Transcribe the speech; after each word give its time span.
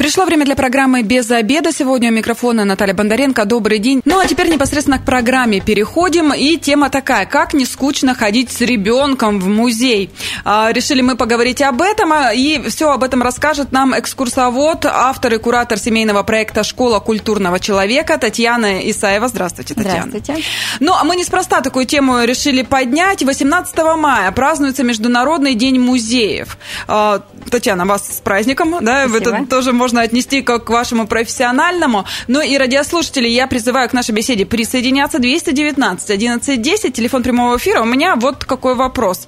Пришло 0.00 0.24
время 0.24 0.46
для 0.46 0.56
программы 0.56 1.02
«Без 1.02 1.30
обеда». 1.30 1.72
Сегодня 1.72 2.08
у 2.08 2.14
микрофона 2.14 2.64
Наталья 2.64 2.94
Бондаренко. 2.94 3.44
Добрый 3.44 3.78
день. 3.78 4.00
Ну, 4.06 4.18
а 4.18 4.26
теперь 4.26 4.48
непосредственно 4.48 4.98
к 4.98 5.04
программе 5.04 5.60
переходим. 5.60 6.32
И 6.32 6.56
тема 6.56 6.88
такая, 6.88 7.26
как 7.26 7.52
не 7.52 7.66
скучно 7.66 8.14
ходить 8.14 8.50
с 8.50 8.62
ребенком 8.62 9.38
в 9.38 9.48
музей. 9.48 10.08
А, 10.42 10.72
решили 10.72 11.02
мы 11.02 11.18
поговорить 11.18 11.60
об 11.60 11.82
этом, 11.82 12.14
а, 12.14 12.32
и 12.32 12.66
все 12.70 12.92
об 12.92 13.04
этом 13.04 13.20
расскажет 13.20 13.72
нам 13.72 13.92
экскурсовод, 13.92 14.86
автор 14.86 15.34
и 15.34 15.36
куратор 15.36 15.76
семейного 15.76 16.22
проекта 16.22 16.64
«Школа 16.64 16.98
культурного 17.00 17.60
человека» 17.60 18.16
Татьяна 18.16 18.90
Исаева. 18.90 19.28
Здравствуйте, 19.28 19.74
Татьяна. 19.74 20.06
Здравствуйте. 20.08 20.42
Ну, 20.80 20.94
а 20.94 21.04
мы 21.04 21.14
неспроста 21.14 21.60
такую 21.60 21.84
тему 21.84 22.24
решили 22.24 22.62
поднять. 22.62 23.22
18 23.22 23.76
мая 23.98 24.32
празднуется 24.32 24.82
Международный 24.82 25.54
день 25.54 25.78
музеев. 25.78 26.56
А, 27.50 27.52
Татьяна, 27.52 27.84
вас 27.84 28.16
с 28.16 28.20
праздником, 28.20 28.76
да, 28.80 29.08
Спасибо. 29.08 29.36
это 29.36 29.50
тоже 29.50 29.72
можно 29.72 30.02
отнести 30.02 30.42
как 30.42 30.64
к 30.64 30.70
вашему 30.70 31.06
профессиональному. 31.06 32.04
Ну 32.28 32.40
и 32.40 32.56
радиослушателей 32.56 33.32
я 33.32 33.46
призываю 33.48 33.88
к 33.88 33.92
нашей 33.92 34.12
беседе 34.12 34.46
присоединяться 34.46 35.18
219 35.18 36.10
11 36.10 36.62
10, 36.62 36.94
телефон 36.94 37.22
прямого 37.22 37.56
эфира. 37.56 37.82
У 37.82 37.86
меня 37.86 38.14
вот 38.14 38.44
какой 38.44 38.76
вопрос. 38.76 39.26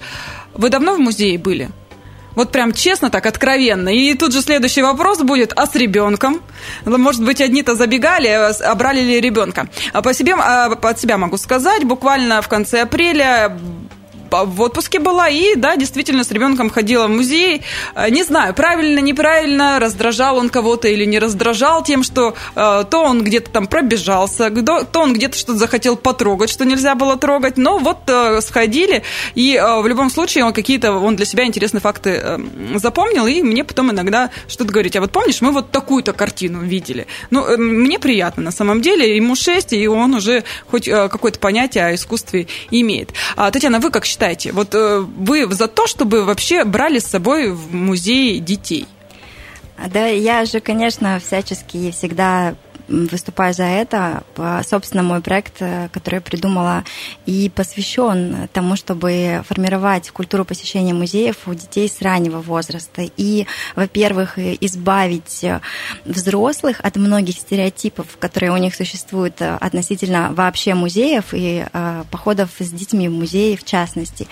Вы 0.55 0.69
давно 0.69 0.95
в 0.95 1.01
музее 1.01 1.37
были? 1.37 1.71
Вот 2.35 2.51
прям 2.51 2.73
честно, 2.73 3.11
так 3.11 3.27
откровенно. 3.27 3.89
И 3.89 4.15
тут 4.15 4.33
же 4.33 4.41
следующий 4.41 4.83
вопрос 4.83 5.19
будет, 5.19 5.53
а 5.55 5.67
с 5.67 5.75
ребенком? 5.75 6.41
Может 6.85 7.25
быть, 7.25 7.41
одни-то 7.41 7.75
забегали, 7.75 8.29
а 8.29 8.75
брали 8.75 9.01
ли 9.01 9.21
ребенка? 9.21 9.69
А 9.93 10.01
по 10.01 10.15
себе, 10.15 10.35
а, 10.35 10.67
от 10.67 11.01
себя 11.01 11.19
могу 11.19 11.37
сказать, 11.37 11.85
буквально 11.85 12.41
в 12.41 12.49
конце 12.49 12.83
апреля 12.83 13.59
в 14.33 14.61
отпуске 14.61 14.99
была 14.99 15.29
и, 15.29 15.55
да, 15.57 15.77
действительно, 15.77 16.25
с 16.25 16.31
ребенком 16.31 16.71
ходила 16.71 17.07
в 17.07 17.11
музей. 17.11 17.63
Э, 17.95 18.09
не 18.11 18.23
знаю, 18.23 18.55
правильно, 18.55 18.99
неправильно, 19.01 19.79
раздражал 19.79 20.39
он 20.39 20.49
кого-то 20.49 20.89
или 20.89 21.05
не 21.05 21.19
раздражал 21.19 21.85
тем, 21.85 22.03
что 22.03 22.35
э, 22.55 22.85
то 22.91 23.05
он 23.05 23.23
где-то 23.23 23.51
там 23.51 23.67
пробежался, 23.67 24.51
то 24.51 25.01
он 25.01 25.13
где-то 25.13 25.37
что-то 25.37 25.59
захотел 25.59 25.97
потрогать, 25.97 26.51
что 26.51 26.65
нельзя 26.65 26.95
было 26.95 27.17
трогать. 27.17 27.57
Но 27.57 27.79
вот 27.79 27.99
э, 28.07 28.41
сходили, 28.41 29.03
и 29.35 29.61
в 29.63 29.87
любом 29.87 30.11
случае 30.11 30.45
он 30.45 30.53
какие-то, 30.53 30.93
он 30.93 31.17
для 31.17 31.27
себя 31.27 31.45
интересные 31.45 31.81
факты 31.81 32.41
запомнил, 32.77 33.27
и 33.27 33.43
мне 33.43 33.65
потом 33.65 33.91
иногда 33.91 34.31
что-то 34.49 34.73
говорить. 34.73 34.97
А 34.97 35.01
вот 35.01 35.13
помнишь, 35.13 35.41
мы 35.41 35.53
вот 35.53 35.71
такую-то 35.71 36.13
картину 36.13 36.61
видели. 36.63 37.07
Ну, 37.31 37.57
мне 37.59 37.99
приятно 37.99 38.43
на 38.43 38.53
самом 38.53 38.81
деле, 38.81 39.17
ему 39.17 39.37
6, 39.37 39.73
и 39.73 39.87
он 39.87 40.15
уже 40.15 40.45
хоть 40.71 40.89
какое-то 40.89 41.39
понятие 41.39 41.87
о 41.87 41.95
искусстве 41.95 42.47
имеет. 42.71 43.11
А, 43.37 43.51
Татьяна, 43.51 43.79
вы 43.79 43.91
как 43.91 44.05
считаете, 44.05 44.22
считаете, 44.23 44.53
вот 44.53 44.75
э, 44.75 45.01
вы 45.01 45.53
за 45.53 45.67
то, 45.67 45.89
чтобы 45.89 46.25
вообще 46.25 46.65
брали 46.65 47.01
с 47.01 47.07
собой 47.07 47.51
в 47.51 47.75
музей 47.75 48.39
детей? 48.39 48.87
Да, 49.93 50.07
я 50.07 50.45
же, 50.45 50.61
конечно, 50.61 51.19
всячески 51.19 51.91
всегда 51.91 52.55
выступаю 52.89 53.55
за 53.55 53.65
это. 53.65 54.25
Собственно, 54.69 55.03
мой 55.03 55.21
проект, 55.21 55.57
э, 55.61 55.89
который 55.93 56.17
я 56.17 56.21
придумала, 56.21 56.85
и 57.27 57.51
посвящен 57.55 58.49
тому, 58.53 58.77
чтобы 58.77 59.43
формировать 59.49 60.11
культуру 60.11 60.45
посещения 60.45 60.95
музеев 60.95 61.37
у 61.47 61.55
детей 61.55 61.89
с 61.89 62.03
раннего 62.03 62.41
возраста. 62.41 63.03
И, 63.17 63.47
во-первых, 63.77 64.39
избавить 64.39 65.45
взрослых 66.05 66.81
от 66.83 66.97
многих 66.97 67.37
стереотипов, 67.37 68.07
которые 68.19 68.53
у 68.53 68.57
них 68.57 68.75
существуют 68.75 69.41
э, 69.41 69.57
относительно 69.61 70.33
вообще 70.33 70.75
музеев 70.75 71.33
и 71.33 71.65
э, 71.73 72.05
походов 72.11 72.51
с 72.59 72.71
детьми 72.71 73.09
в 73.09 73.13
музеи 73.13 73.57
в 73.57 73.65
частности. 73.65 74.27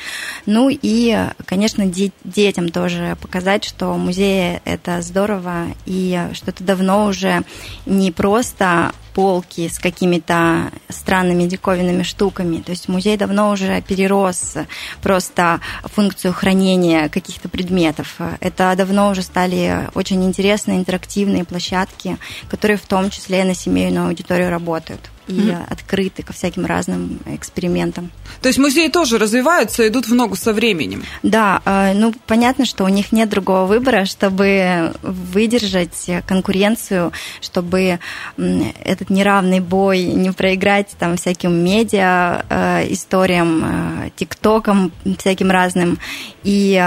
Ну 0.47 0.69
и, 0.70 1.27
конечно, 1.47 1.87
детям 1.87 2.69
тоже 2.69 3.17
показать, 3.20 3.64
что 3.64 3.95
музеи— 3.95 4.61
это 4.64 5.03
здорово, 5.03 5.67
и 5.86 6.29
что 6.33 6.51
это 6.51 6.64
давно 6.64 7.07
уже 7.07 7.42
не 7.86 8.13
просто 8.13 8.39
просто 8.40 8.92
полки 9.12 9.68
с 9.68 9.78
какими-то 9.78 10.70
странными 10.89 11.45
диковинными 11.45 12.02
штуками. 12.02 12.62
То 12.62 12.70
есть 12.70 12.89
музей 12.89 13.18
давно 13.18 13.51
уже 13.51 13.83
перерос 13.83 14.55
просто 15.02 15.61
функцию 15.84 16.33
хранения 16.33 17.11
каких-то 17.11 17.50
предметов. 17.50 18.17
Это 18.40 18.74
давно 18.79 19.11
уже 19.11 19.20
стали 19.20 19.90
очень 19.95 20.24
интересные 20.24 20.79
интерактивные 20.79 21.45
площадки, 21.45 22.17
которые 22.48 22.79
в 22.79 22.86
том 22.86 23.11
числе 23.11 23.45
на 23.45 23.55
семейную 23.55 24.06
аудиторию 24.06 24.48
работают 24.48 25.11
и 25.30 25.33
mm-hmm. 25.33 25.67
открыты 25.68 26.23
ко 26.23 26.33
всяким 26.33 26.67
разным 26.67 27.20
экспериментам. 27.27 28.11
То 28.42 28.48
есть 28.48 28.58
музеи 28.58 28.89
тоже 28.89 29.18
развиваются, 29.18 29.86
идут 29.86 30.07
в 30.07 30.14
ногу 30.14 30.36
со 30.36 30.52
временем? 30.52 31.05
Да, 31.23 31.63
э, 31.64 31.92
ну 31.95 32.13
понятно, 32.27 32.64
что 32.64 32.85
у 32.85 32.89
них 32.89 33.13
нет 33.13 33.29
другого 33.29 33.67
выбора, 33.67 34.05
чтобы 34.05 34.92
выдержать 35.02 36.11
конкуренцию, 36.27 37.13
чтобы 37.41 37.98
этот 38.36 39.11
неравный 39.11 39.61
бой 39.61 40.02
не 40.05 40.33
проиграть 40.33 40.89
там 40.98 41.17
всяким 41.17 41.52
медиа 41.52 42.45
э, 42.48 42.92
историям, 42.92 43.62
э, 43.64 44.11
тиктокам 44.17 44.92
всяким 45.18 45.51
разным. 45.51 45.98
И, 46.42 46.83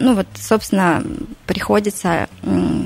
ну 0.00 0.14
вот, 0.14 0.26
собственно, 0.34 1.04
приходится 1.46 2.26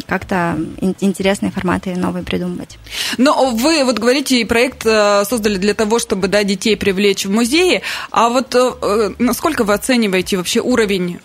как-то 0.06 0.58
интересные 1.00 1.52
форматы 1.52 1.94
новые 1.94 2.24
придумывать. 2.24 2.78
Но 3.18 3.50
вы 3.50 3.84
вот 3.84 4.00
говорите, 4.00 4.44
проект 4.44 4.84
Э, 4.88 4.97
создали 5.24 5.56
для 5.56 5.74
того, 5.74 5.98
чтобы 5.98 6.28
да, 6.28 6.44
детей 6.44 6.76
привлечь 6.76 7.26
в 7.26 7.30
музеи. 7.30 7.82
А 8.10 8.28
вот 8.28 8.54
э, 8.54 8.72
э, 8.82 9.10
насколько 9.18 9.64
вы 9.64 9.74
оцениваете 9.74 10.36
вообще 10.36 10.60
уровень 10.60 11.18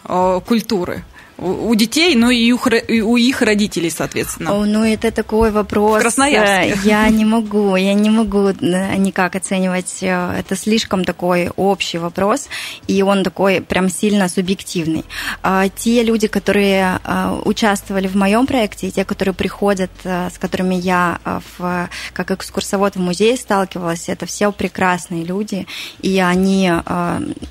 культуры? 0.45 1.03
У 1.37 1.73
детей, 1.75 2.15
но 2.15 2.29
и 2.29 2.51
у 2.51 3.17
их 3.17 3.41
родителей, 3.41 3.89
соответственно. 3.89 4.53
О, 4.53 4.65
ну, 4.65 4.83
это 4.83 5.11
такой 5.11 5.51
вопрос. 5.51 5.97
В 5.97 6.01
Красноярске. 6.01 6.77
Я 6.83 7.09
не 7.09 7.25
могу, 7.25 7.75
я 7.75 7.93
не 7.93 8.09
могу 8.09 8.49
никак 8.61 9.35
оценивать. 9.35 9.97
Это 10.01 10.55
слишком 10.55 11.03
такой 11.03 11.49
общий 11.55 11.97
вопрос, 11.97 12.47
и 12.87 13.01
он 13.01 13.23
такой 13.23 13.61
прям 13.61 13.89
сильно 13.89 14.29
субъективный. 14.29 15.05
А 15.41 15.69
те 15.69 16.03
люди, 16.03 16.27
которые 16.27 16.99
участвовали 17.43 18.07
в 18.07 18.15
моем 18.15 18.45
проекте, 18.45 18.87
и 18.87 18.91
те, 18.91 19.03
которые 19.03 19.33
приходят, 19.33 19.91
с 20.03 20.37
которыми 20.37 20.75
я 20.75 21.19
в, 21.57 21.89
как 22.13 22.31
экскурсовод 22.31 22.95
в 22.95 22.99
музее 22.99 23.37
сталкивалась, 23.37 24.07
это 24.07 24.25
все 24.25 24.51
прекрасные 24.51 25.23
люди, 25.23 25.65
и 26.01 26.19
они, 26.19 26.71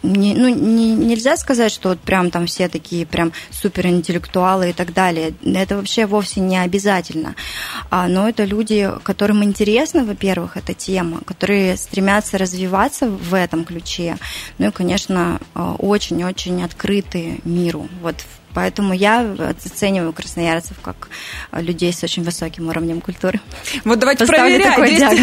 не, 0.02 0.34
ну, 0.34 0.48
не, 0.48 0.94
нельзя 0.94 1.36
сказать, 1.36 1.72
что 1.72 1.90
вот 1.90 2.00
прям 2.00 2.30
там 2.30 2.46
все 2.46 2.68
такие 2.68 3.06
прям 3.06 3.32
супер 3.50 3.71
суперинтеллектуалы 3.72 4.70
и 4.70 4.72
так 4.72 4.92
далее. 4.92 5.34
Это 5.44 5.76
вообще 5.76 6.06
вовсе 6.06 6.40
не 6.40 6.58
обязательно. 6.58 7.34
А, 7.90 8.06
но 8.08 8.28
это 8.28 8.44
люди, 8.44 8.90
которым 9.02 9.42
интересна, 9.42 10.04
во-первых, 10.04 10.56
эта 10.56 10.74
тема, 10.74 11.20
которые 11.24 11.76
стремятся 11.76 12.38
развиваться 12.38 13.08
в 13.08 13.34
этом 13.34 13.64
ключе. 13.64 14.18
Ну 14.58 14.68
и, 14.68 14.70
конечно, 14.70 15.40
а, 15.54 15.74
очень-очень 15.74 16.62
открыты 16.62 17.40
миру. 17.44 17.88
Вот 18.02 18.16
в 18.20 18.41
Поэтому 18.54 18.92
я 18.92 19.20
оцениваю 19.48 20.12
красноярцев 20.12 20.76
как 20.82 21.08
людей 21.52 21.92
с 21.92 22.02
очень 22.02 22.22
высоким 22.22 22.68
уровнем 22.68 23.00
культуры. 23.00 23.40
Вот 23.84 23.98
давайте 23.98 24.26
Поставлю 24.26 24.62
проверять. 24.74 25.16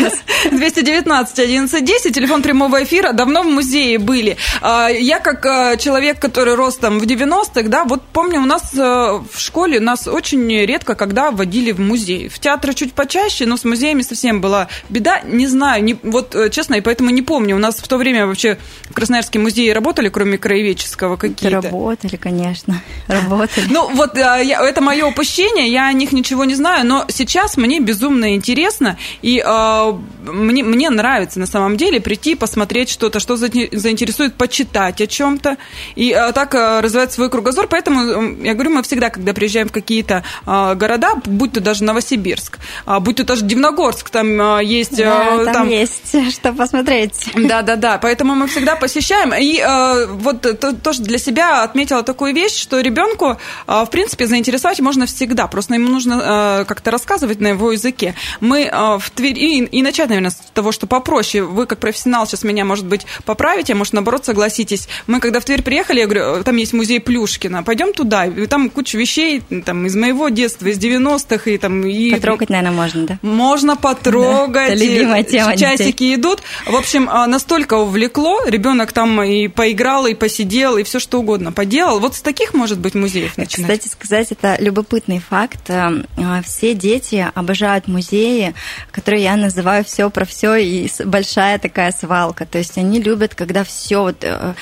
200, 0.43 0.55
219 0.55 1.39
11 1.39 1.85
10, 1.85 2.15
телефон 2.15 2.41
прямого 2.41 2.83
эфира. 2.83 3.13
Давно 3.13 3.43
в 3.43 3.47
музее 3.47 3.99
были. 3.99 4.37
А, 4.61 4.87
я 4.87 5.19
как 5.19 5.45
а, 5.45 5.77
человек, 5.77 6.19
который 6.19 6.55
рос 6.55 6.77
там 6.77 6.99
в 6.99 7.03
90-х, 7.03 7.63
да, 7.69 7.83
вот 7.83 8.03
помню, 8.07 8.41
у 8.41 8.45
нас 8.45 8.73
а, 8.77 9.23
в 9.31 9.39
школе 9.39 9.79
нас 9.79 10.07
очень 10.07 10.49
редко 10.65 10.95
когда 10.95 11.31
водили 11.31 11.71
в 11.71 11.79
музей. 11.79 12.29
В 12.29 12.39
театры 12.39 12.73
чуть 12.73 12.93
почаще, 12.93 13.45
но 13.45 13.57
с 13.57 13.63
музеями 13.63 14.01
совсем 14.01 14.41
была 14.41 14.67
беда. 14.89 15.21
Не 15.21 15.47
знаю, 15.47 15.83
не, 15.83 15.97
вот 16.03 16.35
э, 16.35 16.49
честно, 16.49 16.75
и 16.75 16.81
поэтому 16.81 17.09
не 17.09 17.21
помню. 17.21 17.55
У 17.55 17.59
нас 17.59 17.75
в 17.75 17.87
то 17.87 17.97
время 17.97 18.27
вообще 18.27 18.57
в 18.89 18.93
Красноярске 18.93 19.39
музеи 19.39 19.69
работали, 19.69 20.09
кроме 20.09 20.37
краеведческого 20.37 21.15
какие-то? 21.15 21.61
Работали, 21.61 22.15
конечно 22.15 22.81
работали. 23.19 23.67
Ну, 23.69 23.89
вот 23.93 24.17
а, 24.17 24.39
это 24.39 24.81
мое 24.81 25.05
упущение, 25.05 25.67
я 25.67 25.87
о 25.87 25.93
них 25.93 26.11
ничего 26.11 26.45
не 26.45 26.55
знаю, 26.55 26.85
но 26.85 27.05
сейчас 27.09 27.57
мне 27.57 27.79
безумно 27.79 28.35
интересно, 28.35 28.97
и 29.21 29.43
э, 29.45 29.93
мне, 30.23 30.63
мне 30.63 30.89
нравится 30.89 31.39
на 31.39 31.45
самом 31.45 31.77
деле 31.77 31.99
прийти, 31.99 32.35
посмотреть 32.35 32.89
что-то, 32.89 33.19
что 33.19 33.35
заинтересует, 33.35 34.35
почитать 34.35 35.01
о 35.01 35.07
чем-то, 35.07 35.57
и 35.95 36.11
э, 36.11 36.31
так 36.33 36.55
э, 36.55 36.79
развивать 36.81 37.11
свой 37.11 37.29
кругозор. 37.29 37.67
Поэтому, 37.67 38.43
я 38.43 38.53
говорю, 38.53 38.71
мы 38.71 38.83
всегда, 38.83 39.09
когда 39.09 39.33
приезжаем 39.33 39.69
в 39.69 39.71
какие-то 39.71 40.23
э, 40.45 40.75
города, 40.75 41.15
будь 41.25 41.53
то 41.53 41.59
даже 41.59 41.83
Новосибирск, 41.83 42.59
э, 42.85 42.99
будь 42.99 43.17
то 43.17 43.23
даже 43.23 43.45
Дивногорск, 43.45 44.09
там 44.09 44.59
э, 44.59 44.63
есть... 44.63 44.97
Да, 44.97 45.43
там, 45.45 45.53
там 45.53 45.69
есть 45.69 46.15
что 46.31 46.53
посмотреть. 46.53 47.29
Да-да-да, 47.35 47.97
поэтому 47.97 48.35
мы 48.35 48.47
всегда 48.47 48.75
посещаем. 48.75 49.33
И 49.33 49.59
э, 49.59 50.07
вот 50.07 50.41
то, 50.41 50.73
тоже 50.73 51.01
для 51.01 51.17
себя 51.17 51.63
отметила 51.63 52.03
такую 52.03 52.33
вещь, 52.33 52.59
что 52.59 52.79
ребенок 52.79 53.08
ребенку, 53.09 53.37
в 53.67 53.87
принципе, 53.87 54.27
заинтересовать 54.27 54.79
можно 54.79 55.05
всегда, 55.05 55.47
просто 55.47 55.73
ему 55.73 55.89
нужно 55.89 56.65
как-то 56.67 56.91
рассказывать 56.91 57.39
на 57.39 57.47
его 57.47 57.71
языке. 57.71 58.15
Мы 58.39 58.69
в 58.71 59.09
Твери, 59.11 59.65
и 59.65 59.81
начать, 59.81 60.09
наверное, 60.09 60.31
с 60.31 60.37
того, 60.53 60.71
что 60.71 60.87
попроще. 60.87 61.43
Вы, 61.43 61.65
как 61.65 61.79
профессионал, 61.79 62.27
сейчас 62.27 62.43
меня, 62.43 62.65
может 62.65 62.85
быть, 62.85 63.05
поправите, 63.25 63.73
а 63.73 63.75
может, 63.75 63.93
наоборот, 63.93 64.25
согласитесь. 64.25 64.87
Мы, 65.07 65.19
когда 65.19 65.39
в 65.39 65.45
Тверь 65.45 65.61
приехали, 65.63 65.99
я 65.99 66.07
говорю, 66.07 66.43
там 66.43 66.55
есть 66.57 66.73
музей 66.73 66.99
Плюшкина, 66.99 67.63
пойдем 67.63 67.93
туда, 67.93 68.25
и 68.25 68.45
там 68.47 68.69
куча 68.69 68.97
вещей 68.97 69.41
там, 69.65 69.85
из 69.85 69.95
моего 69.95 70.29
детства, 70.29 70.67
из 70.67 70.77
90-х. 70.77 71.49
И, 71.49 71.57
там, 71.57 71.85
и... 71.85 72.11
Потрогать, 72.11 72.49
наверное, 72.49 72.75
можно, 72.75 73.05
да? 73.05 73.19
Можно 73.21 73.75
потрогать. 73.75 74.53
Да, 74.53 74.73
это 74.73 74.83
любимая 74.83 75.23
тема 75.23 75.57
Часики 75.57 75.91
детей. 75.91 76.15
идут. 76.15 76.41
В 76.65 76.75
общем, 76.75 77.05
настолько 77.05 77.75
увлекло, 77.75 78.39
ребенок 78.45 78.91
там 78.91 79.21
и 79.21 79.47
поиграл, 79.47 80.07
и 80.07 80.13
посидел, 80.13 80.77
и 80.77 80.83
все 80.83 80.99
что 80.99 81.19
угодно 81.19 81.51
поделал. 81.51 81.99
Вот 81.99 82.15
с 82.15 82.21
таких, 82.21 82.53
может 82.53 82.79
быть, 82.79 82.95
музеев 82.99 83.37
начинать. 83.37 83.79
Кстати 83.79 83.91
сказать, 83.91 84.31
это 84.31 84.57
любопытный 84.59 85.19
факт. 85.19 85.69
Э, 85.69 86.03
все 86.43 86.73
дети 86.73 87.27
обожают 87.33 87.87
музеи, 87.87 88.53
которые 88.91 89.23
я 89.23 89.35
называю 89.35 89.83
все 89.83 90.09
про 90.09 90.25
все 90.25 90.55
и 90.55 90.89
большая 91.05 91.59
такая 91.59 91.91
свалка. 91.91 92.45
То 92.45 92.57
есть 92.57 92.77
они 92.77 93.01
любят, 93.01 93.35
когда 93.35 93.63
все 93.63 94.01
вот 94.01 94.23
э, 94.23 94.53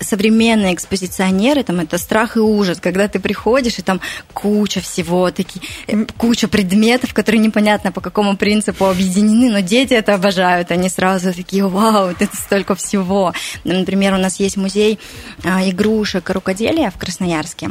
современные 0.00 0.74
экспозиционеры, 0.74 1.62
там 1.62 1.80
это 1.80 1.98
страх 1.98 2.36
и 2.36 2.40
ужас, 2.40 2.78
когда 2.80 3.08
ты 3.08 3.18
приходишь, 3.18 3.78
и 3.78 3.82
там 3.82 4.00
куча 4.32 4.80
всего, 4.80 5.30
такие, 5.30 5.60
э, 5.86 6.04
куча 6.16 6.48
предметов, 6.48 7.14
которые 7.14 7.40
непонятно 7.40 7.92
по 7.92 8.00
какому 8.00 8.36
принципу 8.36 8.86
объединены, 8.86 9.50
но 9.50 9.60
дети 9.60 9.94
это 9.94 10.14
обожают, 10.14 10.70
они 10.70 10.88
сразу 10.88 11.32
такие, 11.32 11.66
вау, 11.66 12.08
это 12.08 12.28
столько 12.34 12.74
всего. 12.74 13.32
Например, 13.64 14.14
у 14.14 14.18
нас 14.18 14.40
есть 14.40 14.56
музей 14.56 14.98
а, 15.44 15.68
игрушек 15.68 16.28
рукоделия 16.30 16.90
в 16.90 16.98
Красноярске. 16.98 17.70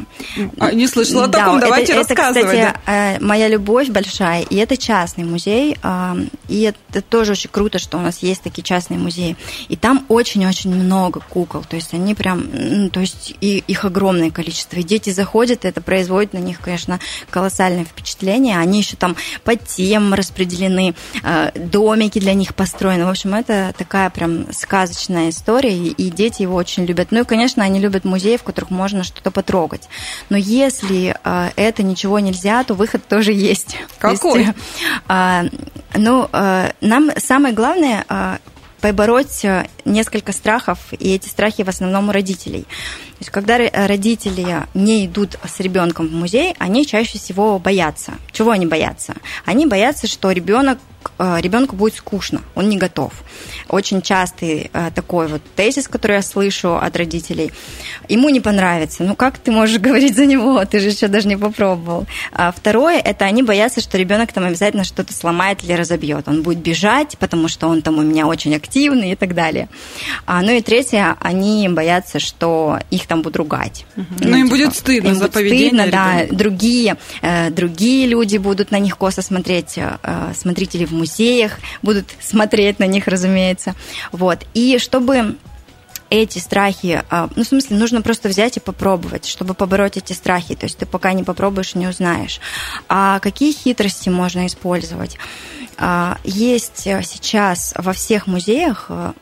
А, 0.59 0.71
не 0.71 0.87
слышала 0.87 1.25
о 1.25 1.27
таком, 1.27 1.59
да, 1.59 1.67
давайте 1.67 1.93
это, 1.93 2.01
рассказывать. 2.01 2.53
Это, 2.53 2.79
кстати, 2.79 3.19
да. 3.19 3.25
моя 3.25 3.47
любовь 3.47 3.89
большая, 3.89 4.43
и 4.43 4.55
это 4.55 4.77
частный 4.77 5.23
музей, 5.23 5.77
а, 5.83 6.15
и 6.47 6.61
это 6.61 7.01
тоже 7.01 7.33
очень 7.33 7.49
круто, 7.49 7.79
что 7.79 7.97
у 7.97 8.01
нас 8.01 8.19
есть 8.19 8.41
такие 8.41 8.63
частные 8.63 8.99
музеи. 8.99 9.35
И 9.69 9.75
там 9.75 10.05
очень-очень 10.09 10.73
много 10.73 11.19
кукол, 11.19 11.63
то 11.63 11.75
есть 11.75 11.93
они 11.93 12.12
прям, 12.15 12.47
ну, 12.51 12.89
то 12.89 12.99
есть 12.99 13.35
и, 13.41 13.63
их 13.67 13.85
огромное 13.85 14.31
количество. 14.31 14.77
И 14.77 14.83
дети 14.83 15.09
заходят, 15.09 15.65
и 15.65 15.67
это 15.67 15.81
производит 15.81 16.33
на 16.33 16.37
них, 16.37 16.59
конечно, 16.59 16.99
колоссальное 17.29 17.85
впечатление. 17.85 18.59
Они 18.59 18.79
еще 18.79 18.95
там 18.95 19.15
по 19.43 19.55
темам 19.55 20.13
распределены, 20.13 20.95
э, 21.23 21.51
домики 21.55 22.19
для 22.19 22.33
них 22.33 22.55
построены. 22.55 23.05
В 23.05 23.09
общем, 23.09 23.33
это 23.35 23.73
такая 23.77 24.09
прям 24.09 24.51
сказочная 24.53 25.29
история, 25.29 25.75
и 25.75 26.09
дети 26.09 26.41
его 26.41 26.55
очень 26.55 26.85
любят. 26.85 27.09
Ну 27.11 27.21
и, 27.21 27.25
конечно, 27.25 27.63
они 27.63 27.79
любят 27.79 28.05
музеи, 28.05 28.37
в 28.37 28.43
которых 28.43 28.69
можно 28.69 29.03
что-то 29.03 29.31
потрогать. 29.31 29.89
Но 30.29 30.37
если 30.37 31.15
э, 31.23 31.49
это 31.55 31.83
ничего 31.83 32.19
нельзя, 32.19 32.63
то 32.63 32.73
выход 32.73 33.07
тоже 33.07 33.33
есть. 33.33 33.77
Какой? 33.99 34.45
Есть, 34.45 34.57
э, 35.09 35.49
ну, 35.95 36.27
нам 36.81 37.11
самое 37.17 37.53
главное 37.53 38.05
побороть 38.83 39.45
э, 39.45 39.65
несколько 39.85 40.33
страхов, 40.33 40.77
и 40.91 41.15
эти 41.15 41.29
страхи 41.29 41.63
в 41.63 41.69
основном 41.69 42.09
у 42.09 42.11
родителей. 42.11 42.63
То 42.63 43.19
есть, 43.19 43.31
когда 43.31 43.57
родители 43.57 44.67
не 44.73 45.05
идут 45.05 45.37
с 45.41 45.61
ребенком 45.61 46.09
в 46.09 46.11
музей, 46.11 46.53
они 46.59 46.85
чаще 46.85 47.17
всего 47.17 47.59
боятся. 47.59 48.15
Чего 48.33 48.51
они 48.51 48.65
боятся? 48.65 49.15
Они 49.45 49.65
боятся, 49.65 50.07
что 50.07 50.31
ребенок 50.31 50.79
Э, 50.92 50.92
ребенку 51.19 51.75
будет 51.75 51.95
скучно, 51.95 52.41
он 52.55 52.69
не 52.69 52.77
готов. 52.77 53.13
Очень 53.69 54.01
частый 54.01 54.69
э, 54.73 54.91
такой 54.93 55.27
вот 55.27 55.41
тезис, 55.55 55.87
который 55.87 56.17
я 56.17 56.21
слышу 56.21 56.75
от 56.75 56.95
родителей. 56.97 57.51
Ему 58.09 58.29
не 58.29 58.41
понравится. 58.41 59.03
Ну 59.03 59.15
как 59.15 59.37
ты 59.37 59.51
можешь 59.51 59.79
говорить 59.79 60.15
за 60.15 60.25
него? 60.25 60.63
Ты 60.65 60.79
же 60.79 60.89
еще 60.89 61.07
даже 61.07 61.27
не 61.27 61.37
попробовал. 61.37 62.05
А 62.31 62.51
второе, 62.51 62.99
это 62.99 63.25
они 63.25 63.43
боятся, 63.43 63.81
что 63.81 63.97
ребенок 63.97 64.31
там 64.31 64.43
обязательно 64.45 64.83
что-то 64.83 65.13
сломает 65.13 65.63
или 65.63 65.73
разобьет. 65.73 66.27
Он 66.27 66.43
будет 66.43 66.59
бежать, 66.59 67.17
потому 67.17 67.47
что 67.47 67.67
он 67.67 67.81
там 67.81 67.97
у 67.97 68.01
меня 68.01 68.27
очень 68.27 68.55
активный 68.55 69.11
и 69.11 69.15
так 69.15 69.33
далее. 69.33 69.69
А, 70.25 70.41
ну 70.41 70.51
и 70.51 70.61
третье, 70.61 71.15
они 71.19 71.67
боятся, 71.69 72.19
что 72.19 72.79
их 72.91 73.07
там 73.07 73.21
будут 73.21 73.37
ругать. 73.37 73.85
Угу. 73.97 74.05
Ну, 74.19 74.29
ну 74.29 74.37
им 74.37 74.45
типа, 74.45 74.57
будет 74.57 74.75
стыдно 74.75 75.07
им 75.09 75.15
за 75.15 75.21
будет 75.21 75.33
поведение. 75.33 75.67
Стыдно, 75.69 75.91
да. 75.91 76.25
Другие, 76.29 76.97
э, 77.21 77.49
другие 77.49 78.07
люди 78.07 78.37
будут 78.37 78.71
на 78.71 78.79
них 78.79 78.97
косо 78.97 79.21
смотреть, 79.21 79.79
смотрители 80.35 80.85
музеях 80.93 81.59
будут 81.81 82.05
смотреть 82.21 82.79
на 82.79 82.85
них, 82.85 83.07
разумеется. 83.07 83.75
Вот. 84.11 84.39
И 84.53 84.77
чтобы 84.77 85.37
эти 86.09 86.37
страхи, 86.37 87.03
а, 87.09 87.27
ну, 87.35 87.43
в 87.43 87.47
смысле, 87.47 87.77
нужно 87.77 88.03
просто 88.03 88.29
взять 88.29 88.57
и 88.57 88.59
попробовать, 88.59 89.25
чтобы 89.25 89.55
побороть 89.55 89.97
эти 89.97 90.13
страхи. 90.13 90.55
То 90.55 90.65
есть 90.65 90.77
ты 90.77 90.85
пока 90.85 91.11
не 91.13 91.23
попробуешь, 91.23 91.73
не 91.73 91.87
узнаешь. 91.87 92.39
А 92.87 93.19
какие 93.19 93.51
хитрости 93.51 94.09
можно 94.09 94.45
использовать? 94.45 95.17
А, 95.77 96.17
есть 96.23 96.87
э, 96.87 97.01
сейчас 97.03 97.73
во 97.77 97.93
всех 97.93 98.27
музеях 98.27 98.85
э, 98.89 99.13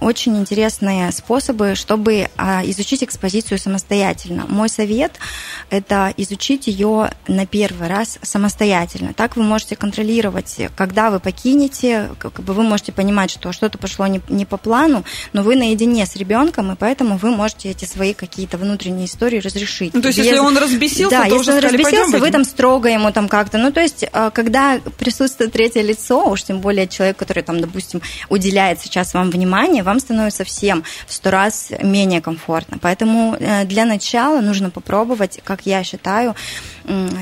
очень 0.00 0.36
интересные 0.36 1.12
способы, 1.12 1.74
чтобы 1.74 2.28
а, 2.36 2.62
изучить 2.64 3.02
экспозицию 3.02 3.58
самостоятельно. 3.58 4.46
Мой 4.48 4.68
совет– 4.68 5.12
это 5.70 6.12
изучить 6.16 6.66
ее 6.66 7.10
на 7.28 7.46
первый 7.46 7.88
раз 7.88 8.18
самостоятельно. 8.22 9.14
Так 9.14 9.36
вы 9.36 9.42
можете 9.42 9.76
контролировать, 9.76 10.60
когда 10.76 11.10
вы 11.10 11.20
покинете, 11.20 12.10
как 12.18 12.40
бы 12.40 12.52
вы 12.52 12.62
можете 12.62 12.92
понимать, 12.92 13.30
что 13.30 13.52
что-то 13.52 13.78
пошло 13.78 14.06
не, 14.06 14.20
не 14.28 14.44
по 14.44 14.56
плану, 14.56 15.04
но 15.32 15.42
вы 15.42 15.56
наедине 15.56 16.06
с 16.06 16.16
ребенком, 16.16 16.72
и 16.72 16.76
поэтому 16.76 17.16
вы 17.16 17.30
можете 17.30 17.70
эти 17.70 17.84
свои 17.84 18.14
какие-то 18.14 18.58
внутренние 18.58 19.06
истории 19.06 19.38
разрешить. 19.38 19.94
Ну, 19.94 20.02
то 20.02 20.08
есть, 20.08 20.18
Без... 20.18 20.26
если 20.26 20.38
он 20.38 20.56
разбесился, 20.58 21.16
да, 21.16 21.28
то 21.28 21.34
если 21.34 21.38
уже 21.38 21.52
он 21.52 21.58
сказали, 21.58 21.82
разбесился, 21.82 22.18
вы 22.18 22.30
там 22.30 22.44
строго 22.44 22.88
ему 22.88 23.12
там 23.12 23.28
как-то. 23.28 23.58
Ну, 23.58 23.72
то 23.72 23.80
есть, 23.80 24.04
э, 24.04 24.30
когда 24.32 24.80
присутствует 24.98 25.52
третье 25.52 25.82
лицо, 25.86 26.30
уж 26.30 26.42
тем 26.42 26.60
более 26.60 26.86
человек, 26.86 27.16
который 27.16 27.42
там, 27.42 27.60
допустим, 27.60 28.02
уделяет 28.28 28.80
сейчас 28.80 29.14
вам 29.14 29.30
внимание, 29.30 29.82
вам 29.82 30.00
становится 30.00 30.44
всем 30.44 30.84
в 31.06 31.12
сто 31.12 31.30
раз 31.30 31.70
менее 31.82 32.20
комфортно. 32.20 32.78
Поэтому 32.80 33.36
э, 33.38 33.64
для 33.64 33.84
начала 33.84 34.40
нужно 34.40 34.70
попробовать, 34.70 35.40
как 35.44 35.66
я 35.66 35.82
считаю, 35.84 36.34